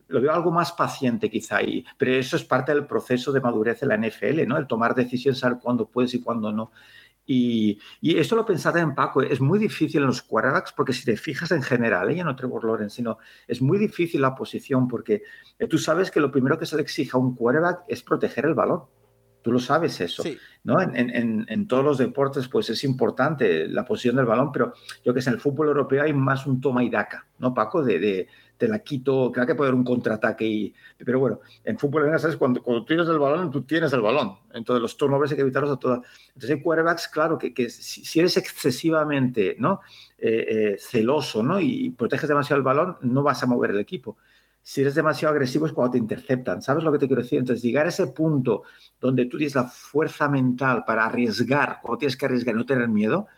[0.09, 3.81] lo veo algo más paciente quizá, y, pero eso es parte del proceso de madurez
[3.81, 4.59] de la NFL, ¿no?
[4.59, 6.71] El tomar decisiones, saber cuándo puedes y cuándo no.
[7.27, 11.17] Y, esto lo pensaba en Paco, es muy difícil en los quarterbacks porque si te
[11.17, 13.19] fijas en general, ella no Trevor Lawrence, sino
[13.49, 15.23] es muy difícil la posición porque
[15.59, 18.47] eh, tú sabes que lo primero que se le exige a un quarterback es proteger
[18.47, 18.83] el balón.
[19.43, 20.25] Tú lo sabes eso,
[20.65, 20.81] ¿no?
[20.81, 24.73] En, todos los deportes, pues es importante la posición del balón, pero
[25.05, 27.85] yo que sé, en el fútbol europeo hay más un toma y daca, ¿no, Paco?
[27.85, 28.27] De,
[28.57, 32.37] te la quito, creo que puede un contraataque, y, pero bueno, en fútbol, ¿sabes?
[32.37, 35.73] Cuando, cuando tienes el balón, tú tienes el balón, entonces los turnovers hay que evitarlos
[35.73, 36.01] a todas.
[36.29, 39.81] Entonces hay quarterbacks, claro, que, que si, eres excesivamente, ¿no?
[40.19, 41.61] Eh, eh, celoso, ¿no?
[41.61, 44.17] Y proteges demasiado el balón, no vas a mover el equipo
[44.69, 46.61] si eres demasiado agresivo es cuando te interceptan.
[46.61, 47.39] ¿Sabes lo que te quiero decir?
[47.39, 48.65] Entonces, llegar a ese punto
[49.01, 53.29] donde tú tienes la fuerza mental para arriesgar, cuando tienes que arriesgar no tener miedo,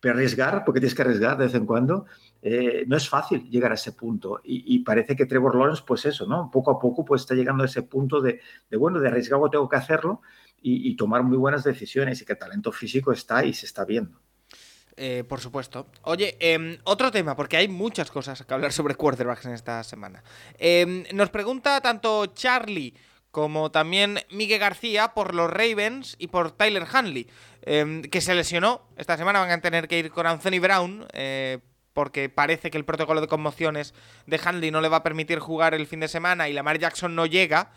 [0.00, 2.04] pero arriesgar, porque tienes que arriesgar de vez en cuando,
[2.42, 4.40] eh, no es fácil llegar a ese punto.
[4.44, 6.50] Y, parece que Trevor Lawrence, pues eso, ¿no?
[6.50, 8.40] Poco a poco, pues está llegando a ese punto de,
[8.78, 10.22] bueno, de arriesgar o tengo que hacerlo
[10.60, 14.18] y, tomar muy buenas decisiones y que talento físico está y se está viendo.
[14.96, 15.88] Eh, por supuesto.
[16.02, 20.22] Oye, em, otro tema, porque hay muchas cosas que hablar sobre quarterbacks en esta semana.
[20.58, 22.94] Em, nos pregunta tanto Charlie
[23.36, 27.28] como también Miguel García por los Ravens y por Tyler Hanley,
[27.60, 28.88] em, que se lesionó.
[28.96, 31.58] Esta semana van a tener que ir con Anthony Brown, eh,
[31.96, 33.94] porque parece que el protocolo de conmociones
[34.26, 37.14] de Hanley no le va a permitir jugar el fin de semana y Lamar Jackson
[37.14, 37.72] no llega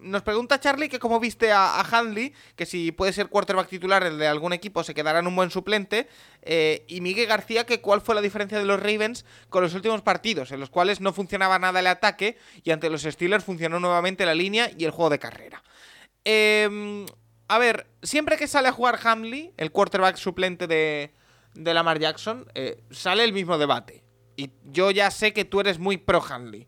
[0.00, 4.18] nos pregunta Charlie que cómo viste a, Handley, que si puede ser quarterback titular el
[4.18, 6.08] de algún equipo se quedará en un buen suplente.
[6.42, 10.02] Eh, y Miguel García, que cuál fue la diferencia de los Ravens con los últimos
[10.02, 14.26] partidos, en los cuales no funcionaba nada el ataque y ante los Steelers funcionó nuevamente
[14.26, 15.62] la línea y el juego de carrera.
[16.24, 17.06] Em,
[17.48, 21.12] a ver, siempre que sale a jugar Handley, el quarterback suplente de,
[21.56, 24.04] de Lamar Jackson, eh, sale el mismo debate.
[24.36, 26.66] Y yo ya sé que tú eres muy pro Handley.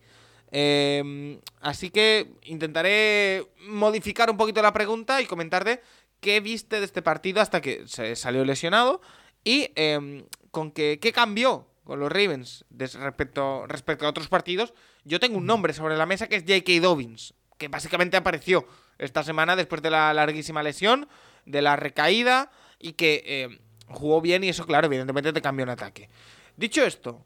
[0.50, 5.82] Em, así que intentaré modificar un poquito la pregunta y comentarte
[6.20, 9.02] qué viste de este partido hasta que se salió lesionado
[9.44, 14.72] y em, con qué, qué cambió con los Ravens respecto, respecto a otros partidos.
[15.04, 16.80] Yo tengo un nombre sobre la mesa que es J.K.
[16.80, 18.66] Dobbins, que básicamente apareció
[18.98, 21.08] esta semana después de la larguísima lesión,
[21.44, 23.58] de la recaída y que em,
[23.90, 26.08] jugó bien y eso, claro, evidentemente te cambió en ataque.
[26.56, 27.24] Dicho esto,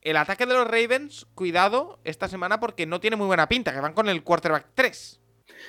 [0.00, 3.80] el ataque de los Ravens, cuidado esta semana porque no tiene muy buena pinta, que
[3.80, 5.20] van con el quarterback 3.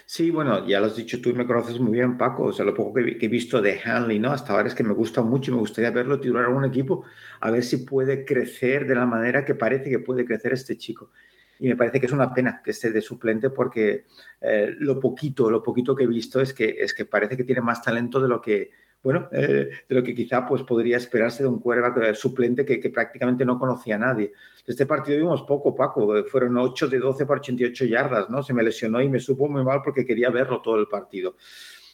[0.06, 2.46] Sí, bueno, ya lo has dicho tú y me conoces muy bien, Paco.
[2.46, 4.32] O sea, lo poco que, he visto de Hanley, ¿no?
[4.32, 7.06] Hasta ahora es que me gusta mucho y me gustaría verlo titular a un equipo,
[7.40, 11.12] a ver si puede crecer de la manera que parece que puede crecer este chico.
[11.60, 14.06] Y me parece que es una pena que esté de suplente porque
[14.42, 17.62] eh, lo poquito, lo poquito que he visto es que, es que parece que tiene
[17.62, 18.72] más talento de lo que,
[19.02, 23.46] bueno, eh, de lo que quizá pues, podría esperarse de un quarterback suplente que, prácticamente
[23.46, 24.34] no conocía a nadie.
[24.66, 28.44] Este partido vimos poco, Paco, fueron 8 de 12 por 88 yardas, ¿no?
[28.44, 31.36] Se me lesionó y me supo muy mal porque quería verlo todo el partido.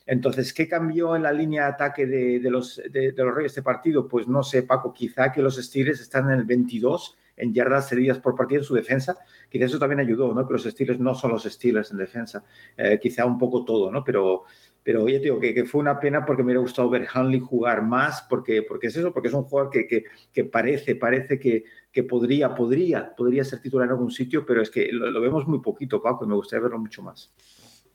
[0.08, 3.52] Entonces, ¿qué cambió en la línea de ataque de, de los, de, de, los Reyes
[3.52, 4.08] este partido?
[4.08, 8.20] Pues no sé, Paco, quizá que los Steelers están en el 22 en yardas cedidas
[8.20, 9.18] por partido en su defensa.
[9.50, 10.48] Quizá eso también ayudó, ¿no?
[10.48, 12.44] Que los Steelers no son los Steelers en defensa.
[12.78, 14.04] Eh, quizá un poco todo, ¿no?
[14.04, 14.46] Pero,
[14.86, 17.82] pero oye, tío, que, que, fue una pena porque me hubiera gustado ver Hanley jugar
[17.82, 21.64] más, porque, porque es eso, porque es un jugador que, que, que parece, parece que,
[21.92, 25.60] que podría, podría, podría ser titular en algún sitio, pero es que lo, vemos muy
[25.60, 27.34] poquito, Paco, y me gustaría verlo mucho más.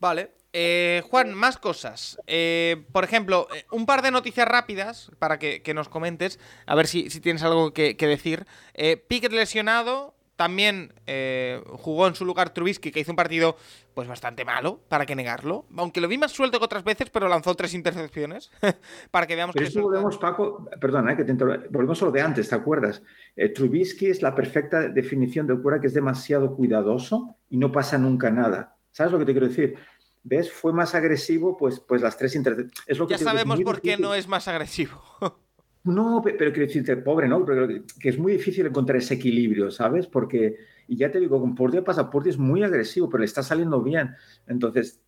[0.01, 0.31] Vale.
[0.51, 2.19] Eh, Juan, más cosas.
[2.27, 6.87] Eh, por ejemplo, eh, un par de noticias rápidas para que, nos comentes, a ver
[6.87, 8.45] si, si tienes algo que, decir.
[8.73, 13.57] Eh, lesionado, también eh, jugó en su lugar Trubisky, que hizo un partido
[13.93, 15.67] pues bastante malo, para que negarlo.
[15.77, 18.49] Aunque lo vi más suelto que otras veces, pero lanzó tres intercepciones.
[19.11, 22.11] para que veamos pero que eso volvemos, Paco, perdona, eh, que te volvemos a lo
[22.11, 23.03] de antes, ¿te acuerdas?
[23.35, 27.99] Eh, Trubisky es la perfecta definición de cura que es demasiado cuidadoso y no pasa
[27.99, 28.75] nunca nada.
[28.89, 29.75] ¿Sabes lo que te quiero decir?
[30.23, 30.51] ¿Ves?
[30.51, 32.83] Fue más agresivo, pues, pues las tres intercepciones.
[32.87, 35.03] Es lo que ya sabemos por qué no es más agresivo.
[35.83, 37.43] No, pero quiero decirte, pobre, ¿no?
[37.45, 40.05] Que es muy difícil encontrar ese equilibrio, ¿sabes?
[40.05, 40.57] Porque,
[40.87, 43.81] y ya te digo, con Portia pasa, Portia es muy agresivo, pero le está saliendo
[43.81, 44.11] bien.
[44.45, 45.01] Entonces,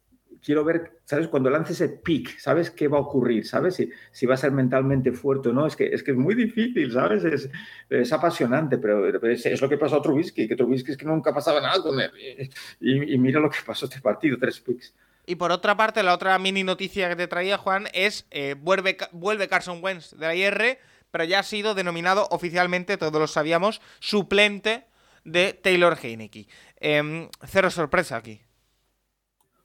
[0.43, 1.27] quiero ver, ¿sabes?
[1.27, 3.45] Cuando lance ese pick, ¿sabes qué va a ocurrir?
[3.45, 3.75] ¿Sabes?
[3.75, 5.67] Si, si va a ser mentalmente fuerte o no.
[5.67, 7.23] Es que es, que es muy difícil, ¿sabes?
[7.23, 7.49] Es,
[7.89, 11.33] es apasionante, pero es, es, lo que pasó a Trubisky, que Trubisky es que nunca
[11.33, 12.11] pasaba nada con él.
[12.79, 14.93] Y, y mira lo que pasó este partido, tres picks.
[15.25, 18.97] Y por otra parte, la otra mini noticia que te traía, Juan, es eh, vuelve,
[19.11, 20.79] vuelve Carson Wentz de la IR,
[21.11, 24.85] pero ya ha sido denominado oficialmente, todos lo sabíamos, suplente
[25.23, 26.47] de Taylor Heineke.
[26.81, 28.41] Eh, cero sorpresa aquí.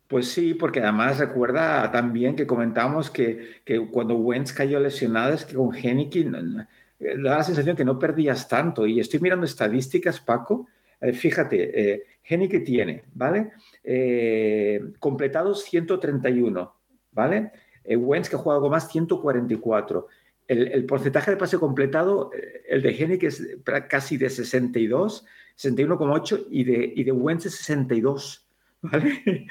[0.07, 5.45] Pues sí, porque además recuerda también que comentamos que, que cuando Wentz cayó lesionado es
[5.45, 6.67] que con Heineke da
[6.99, 8.87] la sensación que no perdías tanto.
[8.87, 10.67] Y estoy mirando estadísticas, Paco.
[11.01, 13.51] Eh, fíjate, eh, tiene, ¿vale?
[13.85, 16.74] Eh, completados 131,
[17.12, 17.53] ¿vale?
[17.85, 20.07] Eh, Wentz, que ha jugado algo más, 144.
[20.47, 23.47] El, porcentaje de pase completado, eh, el de Heineke es
[23.89, 25.26] casi de 62,
[25.57, 28.45] 61,8 y de, y de Wentz es 62.
[28.81, 29.49] ¿Vale?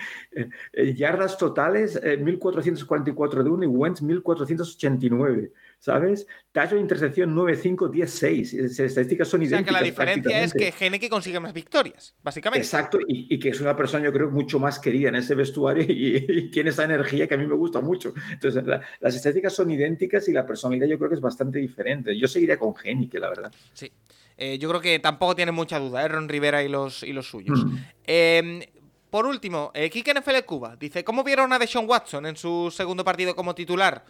[0.96, 5.52] yardas totales, 1444 de uno y Wentz 1489.
[5.80, 6.28] ¿Sabes?
[6.52, 8.62] Tallo de intercepción 9-5, 10-6.
[8.62, 9.62] Las estadísticas son idénticas.
[9.62, 12.66] O sea, que la diferencia es que Geneke consigue más victorias, básicamente.
[12.66, 15.84] Exacto, y, y, que es una persona, yo creo, mucho más querida en ese vestuario
[15.88, 18.14] y, y tiene esa energía que a mí me gusta mucho.
[18.32, 22.18] Entonces, la, las estadísticas son idénticas y la personalidad yo creo que es bastante diferente.
[22.18, 23.52] Yo seguiría con Geneke, la verdad.
[23.74, 23.92] Sí.
[24.38, 26.08] Eh, yo creo que tampoco tiene mucha duda, ¿eh?
[26.08, 27.66] Ron Rivera y los, y los suyos.
[27.66, 27.78] Mm.
[28.06, 28.70] Eh,
[29.10, 33.04] por último, eh, Kike NFL Cuba dice: ¿Cómo vieron a Deshaun Watson en su segundo
[33.04, 34.04] partido como titular?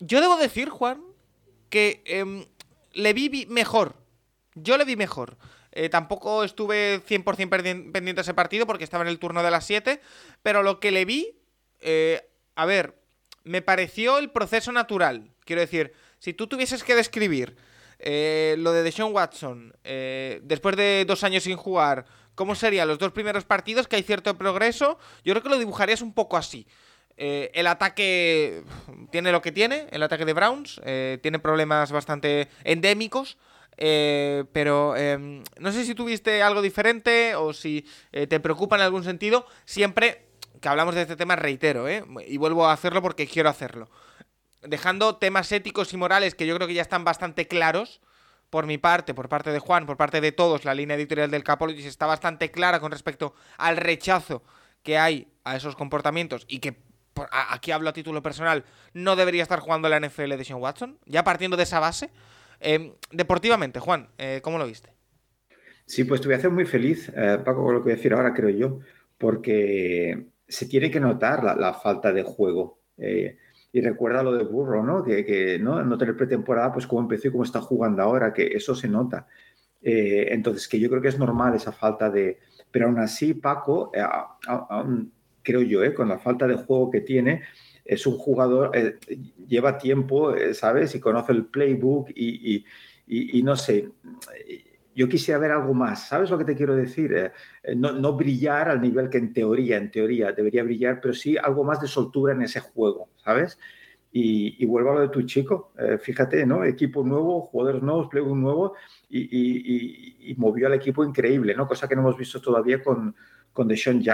[0.00, 1.02] Yo debo decir, Juan,
[1.70, 2.46] que eh,
[2.92, 3.96] le vi mejor.
[4.54, 5.36] Yo le vi mejor.
[5.76, 9.66] Eh, tampoco estuve 100% pendiente de ese partido porque estaba en el turno de las
[9.66, 10.00] 7.
[10.42, 11.36] Pero lo que le vi,
[11.80, 12.94] eh, a ver,
[13.42, 15.32] me pareció el proceso natural.
[15.44, 17.56] Quiero decir, si tú tuvieses que describir
[17.98, 23.12] eh, lo de Deshaun Watson después de dos años sin jugar, cómo serían los dos
[23.12, 26.66] primeros partidos, que hay cierto progreso, yo creo que lo dibujarías un poco así.
[27.16, 28.64] Eh, el ataque
[29.10, 33.38] tiene lo que tiene, el ataque de Browns, eh, tiene problemas bastante endémicos,
[33.76, 34.94] eh, pero
[35.58, 39.46] no sé si tuviste algo diferente o si te preocupa en algún sentido.
[39.64, 40.26] Siempre
[40.60, 43.90] que hablamos de este tema, reitero, y vuelvo a hacerlo porque quiero hacerlo.
[44.62, 48.00] Dejando temas éticos y morales que yo creo que ya están bastante claros,
[48.48, 51.42] por mi parte, por parte de Juan, por parte de todos, la línea editorial del
[51.42, 54.44] Capologis está bastante clara con respecto al rechazo
[54.84, 56.76] que hay a esos comportamientos y que
[57.30, 61.24] aquí hablo a título personal, no debería estar jugando la NFL de Sean Watson, ya
[61.24, 62.10] partiendo de esa base.
[62.60, 64.90] Eh, deportivamente, Juan, eh, ¿cómo lo viste?
[65.86, 67.96] Sí, pues te voy a hacer muy feliz, eh, Paco, con lo que voy a
[67.96, 68.80] decir ahora, creo yo,
[69.18, 72.78] porque se tiene que notar la, falta de juego.
[72.96, 73.38] Eh,
[73.72, 75.02] y recuerda lo de Burro, ¿no?
[75.02, 75.82] Que, que ¿no?
[75.82, 79.26] no tener pretemporada, pues cómo empezó y cómo está jugando ahora, que eso se nota.
[79.86, 82.38] Entonces, que yo creo que es normal esa falta de...
[82.70, 83.92] Pero aún así, Paco,
[84.46, 85.12] aún
[85.44, 85.94] creo yo, ¿eh?
[85.94, 87.42] con la falta de juego que tiene,
[87.84, 88.98] es un jugador, eh,
[89.46, 90.94] lleva tiempo, eh, ¿sabes?
[90.96, 92.64] Y conoce el playbook y, y,
[93.06, 93.90] y, y, no sé,
[94.94, 97.12] yo quisiera ver algo más, ¿sabes lo que te quiero decir?
[97.12, 97.32] Eh,
[97.62, 101.36] eh, no, no, brillar al nivel que en teoría, en teoría debería brillar, pero sí
[101.36, 103.58] algo más de soltura en ese juego, ¿sabes?
[104.16, 106.64] Y, vuelvo a lo de tu chico, eh, fíjate, ¿no?
[106.64, 108.74] Equipo nuevo, jugadores nuevos, playbook nuevo,
[109.08, 111.66] y, movió al equipo increíble, ¿no?
[111.66, 113.14] Cosa que no hemos visto todavía con,
[113.54, 114.04] con Deshaun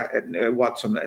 [0.54, 1.00] Watson.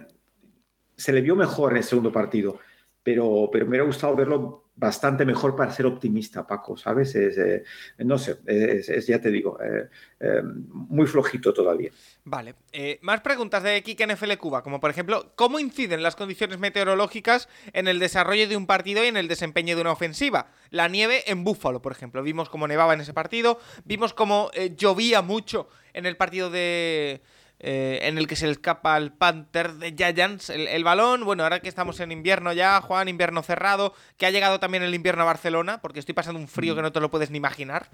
[0.98, 2.60] Se le vio mejor en el segundo partido,
[3.02, 7.14] pero, pero me hubiera gustado verlo bastante mejor para ser optimista, Paco, ¿sabes?
[7.14, 7.64] Es, eh,
[8.00, 9.88] no sé, es, ya te digo, eh,
[10.20, 11.92] eh, muy flojito todavía.
[12.24, 12.56] Vale,
[13.02, 17.88] más preguntas de Kike NFL Cuba, como por ejemplo, ¿cómo inciden las condiciones meteorológicas en
[17.88, 20.48] el desarrollo de un partido y en el desempeño de una ofensiva?
[20.72, 25.22] La nieve en Búfalo, por ejemplo, vimos cómo nevaba en ese partido, vimos cómo llovía
[25.22, 27.22] mucho en el partido de
[27.66, 31.24] eh, en el que se le escapa al Panther de Giants el, balón.
[31.24, 34.94] Bueno, ahora que estamos en invierno ya, Juan, invierno cerrado, que ha llegado también el
[34.94, 37.88] invierno a Barcelona, porque estoy pasando un frío que no te lo puedes ni imaginar.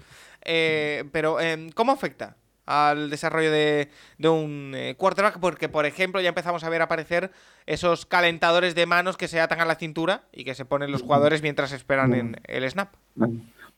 [0.44, 2.36] Eh, pero, em, ¿cómo afecta?
[2.66, 3.88] al desarrollo de,
[4.22, 7.32] un eh, quarterback, porque por ejemplo ya empezamos a ver aparecer
[7.66, 11.02] esos calentadores de manos que se atan a la cintura y que se ponen los
[11.02, 12.94] jugadores mientras esperan en el snap.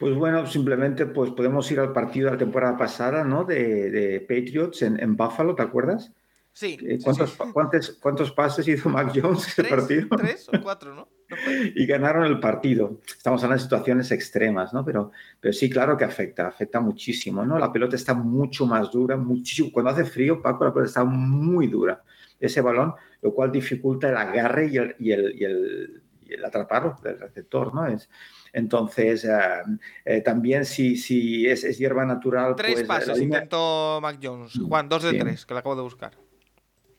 [0.03, 3.45] Pues bueno, simplemente pues podemos ir al partido de la temporada pasada, ¿no?
[3.45, 6.11] De, Patriots en, Buffalo, ¿te acuerdas?
[6.53, 6.77] Sí.
[6.83, 10.09] Eh, ¿Cuántos, ¿cuántos, pases hizo Mac Jones ese partido?
[10.17, 11.09] Tres o cuatro, ¿no?
[11.77, 12.99] y ganaron el partido.
[13.07, 14.85] Estamos hablando de situaciones extremas, ¿no?
[14.85, 17.57] Pero, pero sí, claro que afecta, afecta muchísimo, ¿no?
[17.57, 19.71] La pelota está mucho más dura, muchísimo.
[19.71, 22.03] Cuando hace frío, Paco, la pelota está muy dura.
[22.41, 26.45] Ese balón, lo cual dificulta el agarre y el, y el, y el, y el
[26.45, 27.87] atraparlo del receptor, ¿no?
[27.87, 28.09] Es,
[28.53, 29.31] entonces, eh,
[30.05, 32.55] eh, también si, si es, hierba natural...
[32.55, 34.61] Tres pues, pases intentó Mac Jones.
[34.69, 36.13] Juan, dos de tres, que la acabo de buscar.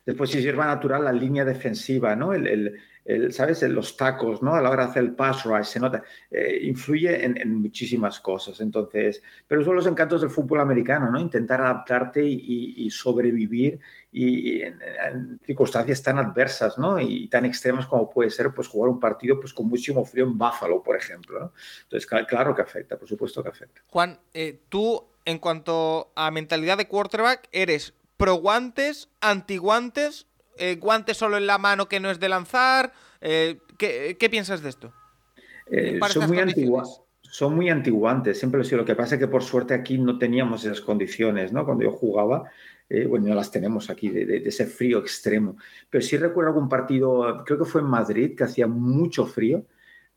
[0.06, 2.34] Después, si es hierba natural, la línea defensiva, ¿no?
[2.34, 3.62] El, el, ¿Sabes?
[3.64, 4.56] Los tacos, ¿no?
[4.56, 6.04] A la hora de hacer el pass rush, se nota.
[6.30, 8.60] Eh, influye en, muchísimas cosas.
[8.60, 11.20] Entonces, pero son los encantos del fútbol americano, ¿no?
[11.20, 13.80] Intentar adaptarte y sobrevivir
[14.14, 16.99] y en, circunstancias tan adversas ¿no?
[16.99, 20.38] y tan extremas como puede ser pues, jugar un partido pues, con muchísimo frío en
[20.38, 21.39] Buffalo, por ejemplo.
[21.39, 21.53] ¿no?
[21.84, 23.82] Entonces, claro que afecta, por supuesto que afecta.
[23.88, 30.76] Juan, eh, tú en cuanto a mentalidad de quarterback, ¿eres pro guantes, anti guantes, eh,
[30.76, 32.93] guantes solo en la mano que no es de lanzar?
[33.20, 34.93] Eh, ¿qué, piensas de esto?
[36.09, 37.03] son muy antiguas
[37.34, 38.78] son muy antiguantes, siempre lo he sido.
[38.82, 41.66] Lo que pasa es que por suerte aquí no teníamos esas condiciones, ¿no?
[41.66, 42.43] Cuando yo jugaba,
[42.89, 45.57] eh, bueno, no las tenemos aquí, de, ese frío extremo.
[45.89, 49.65] Pero sí recuerdo algún partido, creo que fue en Madrid, que hacía mucho frío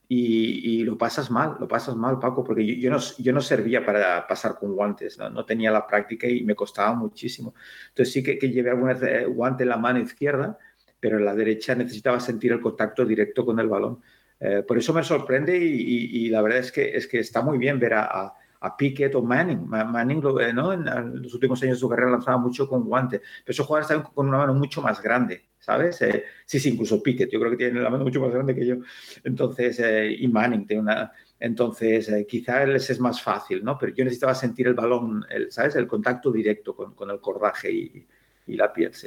[0.08, 4.26] y, lo pasas mal, lo pasas mal, Paco, porque yo, no, yo no servía para
[4.26, 5.30] pasar con guantes, ¿no?
[5.30, 7.54] no tenía la práctica y me costaba muchísimo.
[7.88, 10.58] Entonces sí que, que llevé algún eh, guante en la mano izquierda,
[11.00, 14.00] pero en la derecha necesitaba sentir el contacto directo con el balón.
[14.38, 17.80] Eh, por eso me sorprende y, la verdad es que, es que está muy bien
[17.80, 18.34] ver a
[18.74, 19.68] Pickett o Manning.
[19.68, 20.72] Manning eh, ¿no?
[20.72, 24.10] en, los últimos años de su carrera lanzaba mucho con guante, pero esos jugadores también
[24.14, 26.00] con una mano mucho más grande, ¿sabes?
[26.00, 28.64] Eh, sí, sí, incluso Pickett, yo creo que tiene la mano mucho más grande que
[28.64, 28.76] yo.
[29.24, 31.12] Entonces, eh, y Manning tiene una...
[31.38, 33.76] Entonces, quizá les es más fácil, ¿no?
[33.76, 35.76] Pero yo necesitaba sentir el balón, el, ¿sabes?
[35.76, 38.06] El contacto directo con, con el cordaje y,
[38.46, 39.06] y, la piel, sí.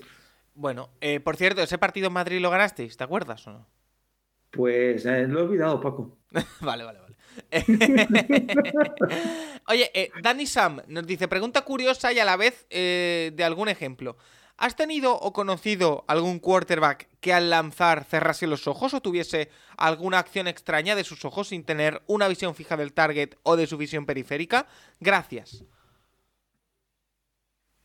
[0.53, 0.89] Bueno,
[1.23, 3.65] por cierto, ese partido en Madrid lo ganasteis, ¿te acuerdas o no?
[4.51, 6.17] Pues lo he olvidado, Paco.
[6.61, 7.08] vale, vale, vale.
[9.67, 13.69] Oye, eh, Danny Sam nos dice, pregunta curiosa y a la vez eh, de algún
[13.69, 14.17] ejemplo.
[14.57, 20.19] ¿Has tenido o conocido algún quarterback que al lanzar cerrase los ojos o tuviese alguna
[20.19, 23.77] acción extraña de sus ojos sin tener una visión fija del target o de su
[23.77, 24.67] visión periférica?
[24.99, 25.63] Gracias.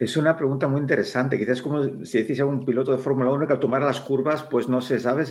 [0.01, 1.39] Es una pregunta muy interesante.
[1.39, 4.43] Quizás como si decís a un piloto de Fórmula 1 que al tomar las curvas,
[4.43, 5.25] pues no se sabe.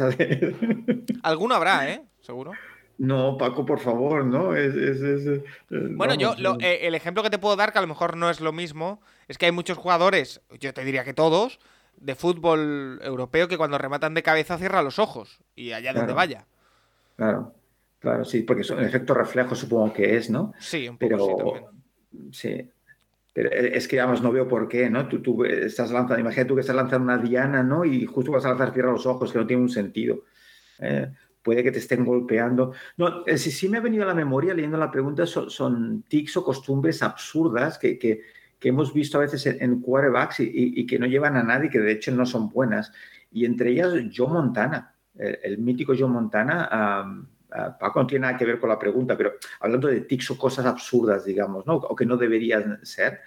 [1.24, 2.05] Alguno habrá, ¿eh?
[2.21, 2.53] Seguro.
[2.97, 4.55] No, Paco, por favor, ¿no?
[4.55, 8.15] Es, eh, bueno, yo eh, el ejemplo que te puedo dar, que a lo mejor
[8.15, 11.59] no es lo mismo, es que hay muchos jugadores, yo te diría que todos,
[11.97, 16.45] de fútbol europeo que cuando rematan de cabeza cierran los ojos y allá donde vaya.
[17.15, 17.53] Claro,
[17.99, 20.53] claro, sí, porque son efecto reflejo supongo que es, ¿no?
[20.59, 21.71] Sí, un poco Pero,
[22.31, 22.69] sí,
[23.33, 25.07] Pero es que, vamos, no veo por qué, ¿no?
[25.07, 27.85] Tú, tú estás lanzando, imagínate tú que estás lanzando una diana, ¿no?
[27.85, 30.23] Y justo vas a lanzar cierra los ojos, que no tiene un sentido.
[30.79, 31.11] ¿eh?
[31.43, 32.73] Puede que te estén golpeando.
[32.97, 36.37] No, eh, si sí me ha venido a la memoria leyendo la pregunta, son, tics
[36.37, 38.21] o costumbres absurdas que, que,
[38.61, 42.13] hemos visto a veces en, quarterbacks y, que no llevan a nadie, que de hecho
[42.13, 42.93] no son buenas.
[43.29, 47.19] Y entre ellas, Joe Montana, el, mítico Joe Montana.
[47.79, 50.65] Paco no tiene nada que ver con la pregunta, pero hablando de tics o cosas
[50.65, 51.75] absurdas, digamos, ¿no?
[51.75, 53.19] o que no deberían ser.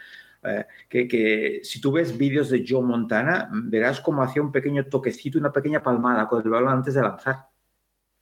[0.43, 4.87] Eh, que, que, si tú ves vídeos de Joe Montana, verás cómo hacía un pequeño
[4.87, 7.49] toquecito, una pequeña palmada con el balón antes de lanzar.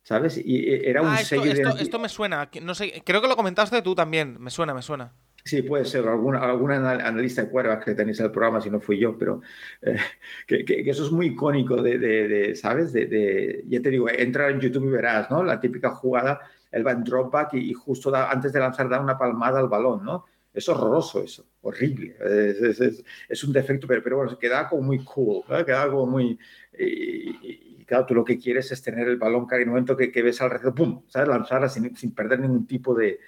[0.05, 0.41] ¿Sabes?
[0.43, 3.83] Y era un ah, sello esto, esto, me suena, no sé, creo que lo comentaste
[3.83, 5.13] tú también, me suena, me suena.
[5.45, 8.81] Sí, puede ser, alguna, alguna analista de cuervas que tenéis en el programa, si no
[8.81, 9.41] fui yo, pero
[9.83, 9.97] eh,
[10.47, 12.93] que, que, eso es muy icónico de, de, ¿sabes?
[12.93, 15.43] De, ya te digo, entra en YouTube y verás, ¿no?
[15.43, 16.41] La típica jugada,
[16.71, 19.69] él va en dropback y, y justo da, antes de lanzar da una palmada al
[19.69, 20.27] balón, ¿no?
[20.55, 22.17] Es horroroso eso, horrible.
[22.21, 25.65] Es, es, es un defecto, pero, pero bueno, queda como muy cool, ¿no?
[25.65, 26.39] queda como muy...
[26.79, 30.75] Y, claro, tú lo que quieres es tener el balón cada momento que, ves alrededor,
[30.75, 31.03] ¡pum!
[31.09, 31.29] ¿Sabes?
[31.29, 33.21] Lanzarla sin, perder ningún tipo de,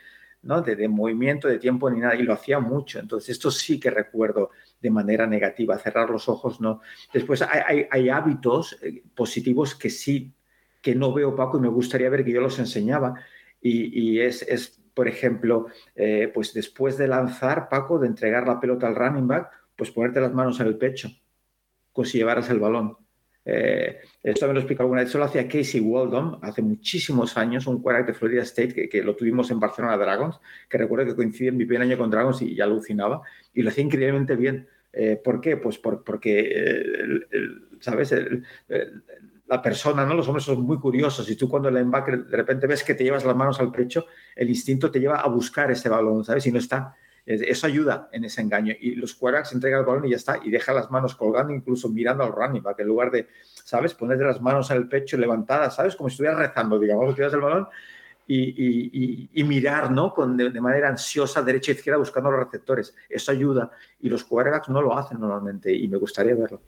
[0.42, 0.62] ¿no?
[0.62, 2.98] De, movimiento, de tiempo ni nada, y lo hacía mucho.
[2.98, 4.50] Entonces, esto sí que recuerdo
[4.80, 6.80] de manera negativa, cerrar los ojos, no.
[7.12, 10.32] Después hay, hábitos eh, positivos que sí,
[10.80, 13.14] que no veo, Paco, y me gustaría ver que yo los enseñaba,
[13.60, 18.86] y, es, es, por ejemplo, eh, pues después de lanzar, Paco, de entregar la pelota
[18.86, 21.10] al running back, pues ponerte las manos en el pecho,
[21.92, 22.96] como si llevaras el balón.
[23.48, 27.68] Eh, esto me lo explico alguna vez, eso lo hacía Casey Waldom hace muchísimos años,
[27.68, 31.50] un quarterback de Florida State que, lo tuvimos en Barcelona Dragons, que recuerdo que coincide
[31.50, 33.22] en mi primer año con Dragons y ya alucinaba,
[33.54, 34.66] y lo hacía increíblemente bien.
[34.92, 35.58] Eh, ¿Por qué?
[35.58, 38.12] Pues por, porque, el, ¿sabes?
[39.46, 40.14] La persona, ¿no?
[40.14, 43.04] Los hombres son muy curiosos y tú cuando el linebacker de repente ves que te
[43.04, 46.44] llevas las manos al pecho, el instinto te lleva a buscar ese balón, ¿sabes?
[46.48, 46.96] Y no está.
[47.26, 48.72] Eso ayuda en ese engaño.
[48.80, 50.38] Y los quarterbacks entregan el balón y ya está.
[50.42, 53.28] Y deja las manos colgando, incluso mirando al running back, en lugar de,
[53.64, 53.94] ¿sabes?
[53.94, 55.96] Ponerte las manos en el pecho levantadas, ¿sabes?
[55.96, 57.68] Como si estuvieras rezando, digamos, tiras el balón
[58.28, 60.14] y, y, mirar, ¿no?
[60.14, 62.94] Con, de, de, manera ansiosa, derecha e izquierda, buscando los receptores.
[63.08, 63.70] Eso ayuda.
[64.00, 66.60] Y los quarterbacks no lo hacen normalmente y me gustaría verlo.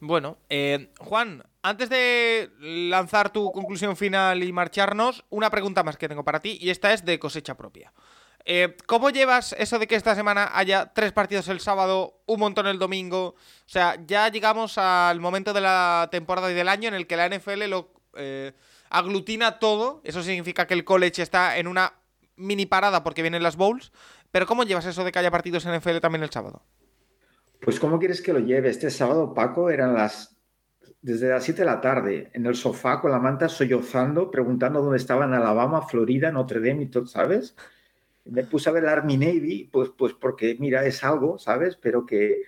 [0.00, 6.08] Bueno, eh, Juan, antes de lanzar tu conclusión final y marcharnos, una pregunta más que
[6.08, 7.92] tengo para ti y esta es de cosecha propia.
[8.44, 12.66] Eh, ¿Cómo llevas eso de que esta semana haya tres partidos el sábado, un montón
[12.66, 13.28] el domingo?
[13.28, 13.36] O
[13.66, 17.28] sea, ya llegamos al momento de la temporada y del año en el que la
[17.28, 18.52] NFL lo eh,
[18.88, 20.00] aglutina todo.
[20.04, 21.94] Eso significa que el college está en una
[22.36, 23.92] mini parada porque vienen las bowls.
[24.30, 26.62] Pero ¿cómo llevas eso de que haya partidos en NFL también el sábado?
[27.60, 28.70] Pues ¿cómo quieres que lo lleve?
[28.70, 30.36] Este sábado, Paco, eran las
[31.02, 34.98] desde las 7 de la tarde, en el sofá con la manta sollozando, preguntando dónde
[34.98, 37.56] estaban Alabama, Florida, Notre Dame y todo, ¿sabes?
[38.24, 41.76] Me puse a ver el Army Navy, pues, pues porque, mira, es algo, ¿sabes?
[41.76, 42.42] Pero que,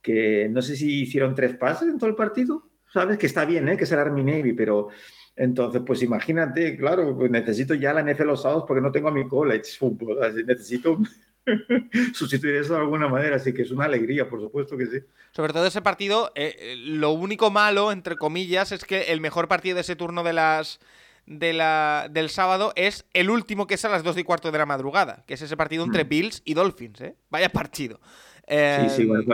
[0.00, 3.18] que no sé si hicieron tres pases en todo el partido, ¿sabes?
[3.18, 3.76] Que está bien, ¿eh?
[3.76, 4.88] Que es el Army Navy, pero
[5.36, 9.12] entonces, pues imagínate, claro, pues necesito ya la NFL los sábados porque no tengo a
[9.12, 10.98] mi college fútbol, así, necesito
[12.14, 14.98] sustituir eso de alguna manera, así que es una alegría, por supuesto que sí.
[15.32, 19.74] Sobre todo ese partido, eh, lo único malo, entre comillas, es que el mejor partido
[19.74, 20.80] de ese turno de las
[21.26, 24.58] de la, del sábado es el último que es a las 2 y cuarto de
[24.58, 26.08] la madrugada, que es ese partido entre mm.
[26.08, 27.16] Bills y Dolphins, ¿eh?
[27.30, 28.00] Vaya partido.
[28.46, 29.24] Eh, sí, sí, bueno,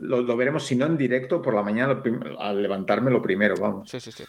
[0.00, 2.02] lo, lo, veremos, si no en directo, por la mañana
[2.40, 3.88] al levantarme lo primero, vamos.
[3.88, 4.24] Sí, sí, sí.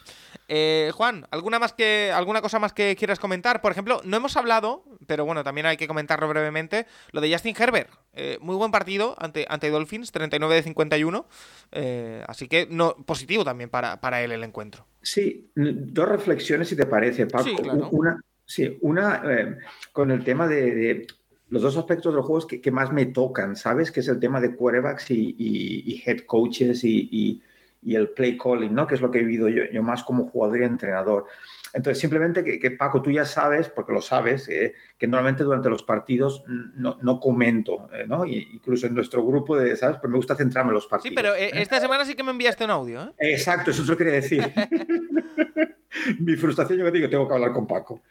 [0.55, 3.59] Eh, Juan, ¿alguna, más que, ¿alguna cosa más que quieras comentar?
[3.59, 7.55] Por ejemplo, no hemos hablado, pero bueno, también hay que comentarlo brevemente, lo de Justin
[7.57, 7.89] Herbert.
[8.13, 11.25] Eh, muy buen partido ante, ante Dolphins, 39 de 51.
[11.71, 14.85] Eh, así que no, positivo también para, para él el encuentro.
[15.01, 17.45] Sí, dos reflexiones, si te parece, Paco.
[17.45, 17.89] Sí, claro.
[17.91, 19.57] Una, sí, una
[19.91, 21.07] con el tema de, de
[21.49, 23.91] los dos aspectos de los juegos que, que, más me tocan, ¿sabes?
[23.91, 27.41] Que es el tema de quarterbacks y, y, y head coaches y, y,
[27.85, 28.87] el play calling, ¿no?
[28.87, 31.25] Que es lo que he vivido yo, yo más como jugador y entrenador.
[31.73, 35.69] Entonces, simplemente que, que, Paco, tú ya sabes, porque lo sabes, eh, que normalmente durante
[35.69, 38.25] los partidos no, no comento, eh, ¿no?
[38.25, 39.97] Y incluso en nuestro grupo de, ¿sabes?
[39.99, 41.09] Pues me gusta centrarme en los partidos.
[41.09, 43.31] Sí, pero eh, esta semana sí que me enviaste un audio, ¿eh?
[43.31, 44.43] Exacto, eso es lo que quería decir.
[46.19, 48.01] Mi frustración, yo que digo, tengo que hablar con Paco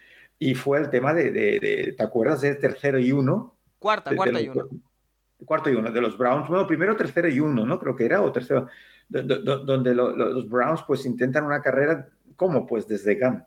[0.43, 3.55] y fue el tema de, de, de, ¿te acuerdas de tercero y uno?
[3.79, 4.69] Cuarta, de, cuarta y uno.
[5.45, 6.49] Cuarto y uno, de los Browns.
[6.49, 7.79] Bueno, primero tercero y uno, ¿no?
[7.79, 8.67] Creo que era, o tercero,
[9.13, 12.67] donde lo, lo, los Browns pues intentan una carrera, ¿cómo?
[12.67, 13.47] Pues desde GAN,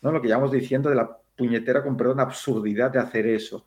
[0.00, 0.12] ¿no?
[0.12, 3.66] Lo que llevamos diciendo de la puñetera, con perdón, absurdidad de hacer eso.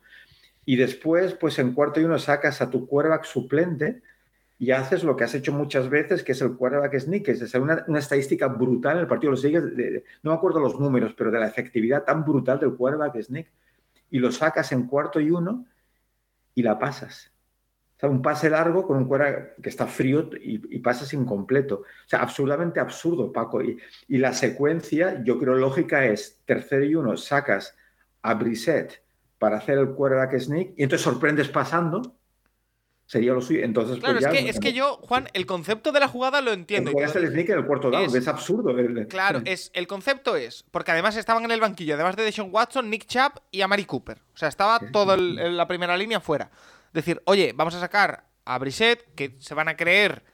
[0.64, 4.02] Y después, pues en cuarto y uno sacas a tu quarterback suplente,
[4.60, 7.84] y haces lo que has hecho muchas veces, que es el quarterback sneak, es una,
[7.86, 9.30] una estadística brutal en el partido.
[9.30, 12.58] Lo sigues, de, de, no me acuerdo los números, pero de la efectividad tan brutal
[12.58, 13.46] del quarterback sneak,
[14.10, 15.64] y lo sacas en cuarto y uno
[16.54, 17.30] y la pasas.
[17.98, 21.80] O sea, un pase largo con un quarterback que está frío y, y pasas incompleto.
[21.80, 23.60] O sea, absolutamente absurdo, Paco.
[23.60, 23.76] Y,
[24.06, 27.76] y, la secuencia, yo creo lógica es tercero y uno, sacas
[28.22, 29.02] a Brissett
[29.38, 32.14] para hacer el quarterback sneak y entonces sorprendes pasando
[33.08, 33.64] sería lo suyo.
[33.64, 36.40] Entonces, claro, pues ya, es, que, es que yo, Juan, el concepto de la jugada
[36.40, 36.92] lo entiendo.
[36.94, 38.76] El sneak en el cuarto down, es, es absurdo.
[39.08, 42.90] Claro, es, el concepto es, porque además estaban en el banquillo, además de Deshaun Watson,
[42.90, 44.18] Nick Chubb y Amari Cooper.
[44.34, 46.50] O sea, estaba toda la primera línea fuera.
[46.92, 50.24] Decir, oye, vamos a sacar a Brissett, que se van a creer,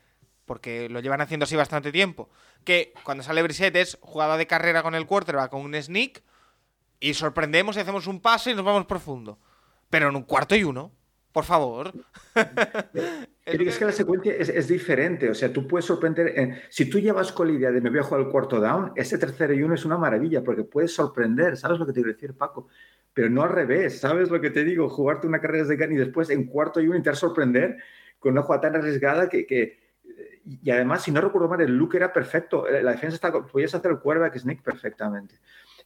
[0.46, 2.30] porque lo llevan haciendo así bastante tiempo,
[2.64, 6.22] que cuando sale Brissett es jugada de carrera con el quarterback, con un sneak,
[7.00, 9.38] y sorprendemos y hacemos un pase y nos vamos profundo.
[9.90, 10.92] Pero en un cuarto y uno.
[11.32, 11.92] por favor.
[13.44, 17.48] Es, que la secuencia es, diferente, o sea, tú puedes sorprender, si tú llevas con
[17.48, 19.84] la idea de me voy a jugar el cuarto down, ese tercero y uno es
[19.84, 22.68] una maravilla, porque puedes sorprender, ¿sabes lo que te quiero decir, Paco?
[23.12, 24.88] Pero no al revés, ¿sabes lo que te digo?
[24.88, 27.76] Jugarte una carrera de gun y después en cuarto y uno intentar sorprender
[28.18, 29.78] con una jugada tan arriesgada que,
[30.46, 32.66] y además, si no recuerdo mal, el look era perfecto.
[32.68, 35.36] La defensa está, podías hacer el quarterback sneak perfectamente.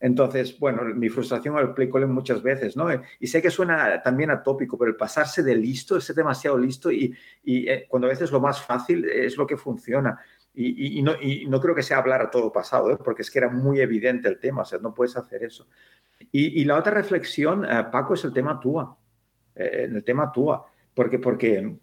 [0.00, 2.86] Entonces, bueno, mi frustración al play muchas veces, ¿no?
[3.18, 7.14] Y sé que suena también atópico, pero el pasarse de listo, ser demasiado listo y,
[7.42, 10.20] y eh, cuando a veces lo más fácil es lo que funciona.
[10.54, 12.98] Y, y, no, y, no, creo que sea hablar a todo pasado, ¿eh?
[13.02, 15.66] porque es que era muy evidente el tema, o sea, no puedes hacer eso.
[16.32, 18.96] Y, la otra reflexión, eh, Paco, es el tema TUA,
[19.54, 21.76] eh, el tema TUA, porque, porque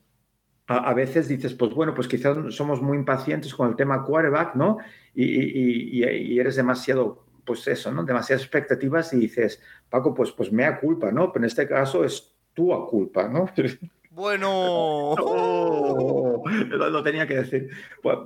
[0.67, 4.55] a, a, veces dices, pues bueno, pues quizás somos muy impacientes con el tema quarterback,
[4.55, 4.77] ¿no?
[5.13, 8.03] y eres demasiado pues eso, ¿no?
[8.03, 11.31] Demasiadas expectativas y dices, Paco, pues, pues mea culpa, ¿no?
[11.31, 13.49] Pero en este caso es tu culpa, ¿no?
[14.15, 15.13] Bueno.
[16.47, 17.69] lo, tenía que decir.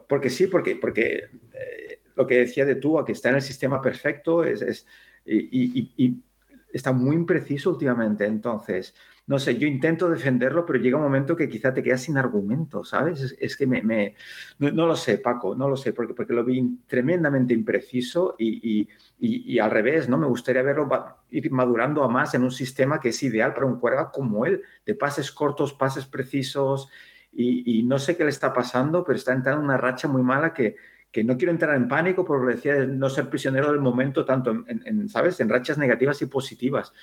[0.07, 3.82] Porque sí, porque, porque eh, lo que decía de Tua, que está en el sistema
[3.82, 4.86] perfecto, es, es
[5.26, 6.22] y, y,
[6.72, 8.26] está muy impreciso últimamente.
[8.26, 8.95] Entonces,
[9.28, 12.84] no sé, yo intento defenderlo, pero llega un momento que quizá te quedas sin argumento,
[12.84, 13.36] ¿sabes?
[13.39, 14.15] Es, que me, me
[14.57, 18.88] no, lo sé, Paco, no lo sé, porque, porque lo vi tremendamente impreciso y, y,
[19.20, 20.17] y, al revés, ¿no?
[20.17, 20.89] Me gustaría verlo
[21.30, 24.63] ir madurando a más en un sistema que es ideal para un cuerva como él,
[24.86, 26.89] de pases cortos, pases precisos,
[27.32, 30.53] y, no sé qué le está pasando, pero está entrando en una racha muy mala
[30.53, 30.76] que,
[31.12, 34.82] que no quiero entrar en pánico, porque decía, no ser prisionero del momento, tanto en,
[34.86, 36.93] en, ¿sabes?, en rachas negativas y positivas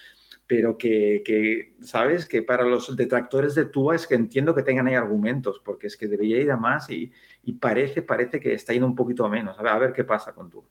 [0.47, 2.27] pero que, ¿sabes?
[2.27, 5.97] Que para los detractores de Tua es que entiendo que tengan ahí argumentos, porque es
[5.97, 7.13] que debería ir a más y,
[7.61, 9.59] parece, parece que está yendo un poquito a menos.
[9.59, 10.65] A ver, a ver qué pasa con Tua.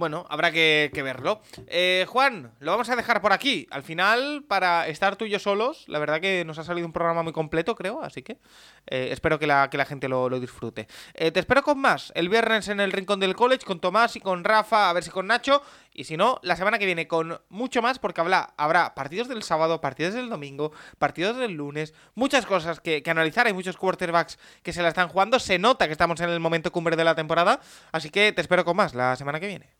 [0.00, 1.42] Bueno, habrá que, verlo.
[1.66, 3.66] Eh, Juan, lo vamos a dejar por aquí.
[3.70, 6.94] Al final, para estar tú y yo solos, la verdad que nos ha salido un
[6.94, 8.38] programa muy completo, creo, así que
[8.86, 10.88] eh, espero que la, que la gente lo, disfrute.
[11.12, 12.12] Eh, te espero con más.
[12.14, 15.10] El viernes en el Rincón del College, con Tomás y con Rafa, a ver si
[15.10, 15.60] con Nacho.
[15.92, 19.42] Y si no, la semana que viene con mucho más, porque habrá, habrá partidos del
[19.42, 23.46] sábado, partidos del domingo, partidos del lunes, muchas cosas que, que analizar.
[23.48, 25.38] Hay muchos quarterbacks que se la están jugando.
[25.38, 27.60] Se nota que estamos en el momento cumbre de la temporada.
[27.92, 29.79] Así que te espero con más la semana que viene.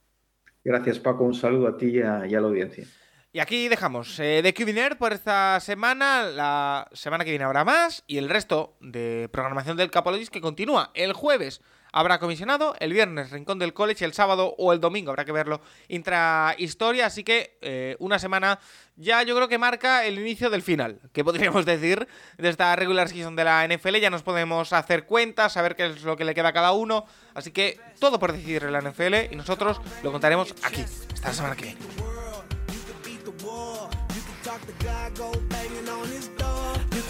[0.65, 1.25] Gracias, Paco.
[1.25, 2.85] Un saludo a ti y a, la audiencia.
[3.33, 6.25] Y aquí dejamos eh, de Cubiner por esta semana.
[6.25, 8.05] La semana que viene habrá más.
[8.07, 11.63] Y el resto de programación del Capologis que continúa el jueves
[11.93, 15.61] habrá comisionado, el viernes Rincón del College, el sábado o el domingo, habrá que verlo,
[15.89, 18.59] intra historia, así que eh, una semana
[18.97, 22.07] ya yo creo que marca el inicio del final, que podríamos decir,
[22.39, 26.03] de esta regular season de la NFL, ya nos podemos hacer cuentas, saber qué es
[26.03, 29.33] lo que le queda a cada uno, así que todo por decidir en la NFL
[29.33, 30.85] y nosotros lo contaremos aquí,
[31.15, 31.81] esta semana que viene.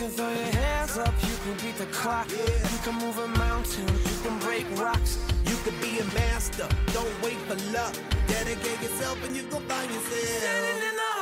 [0.00, 2.26] can throw your hands up, you can beat the clock.
[2.30, 2.72] Yeah.
[2.72, 5.18] You can move a mountain, you can break rocks.
[5.44, 7.94] You can be a master, don't wait for luck.
[8.26, 10.40] Dedicate yourself and you can find yourself.
[10.40, 11.19] Standing in the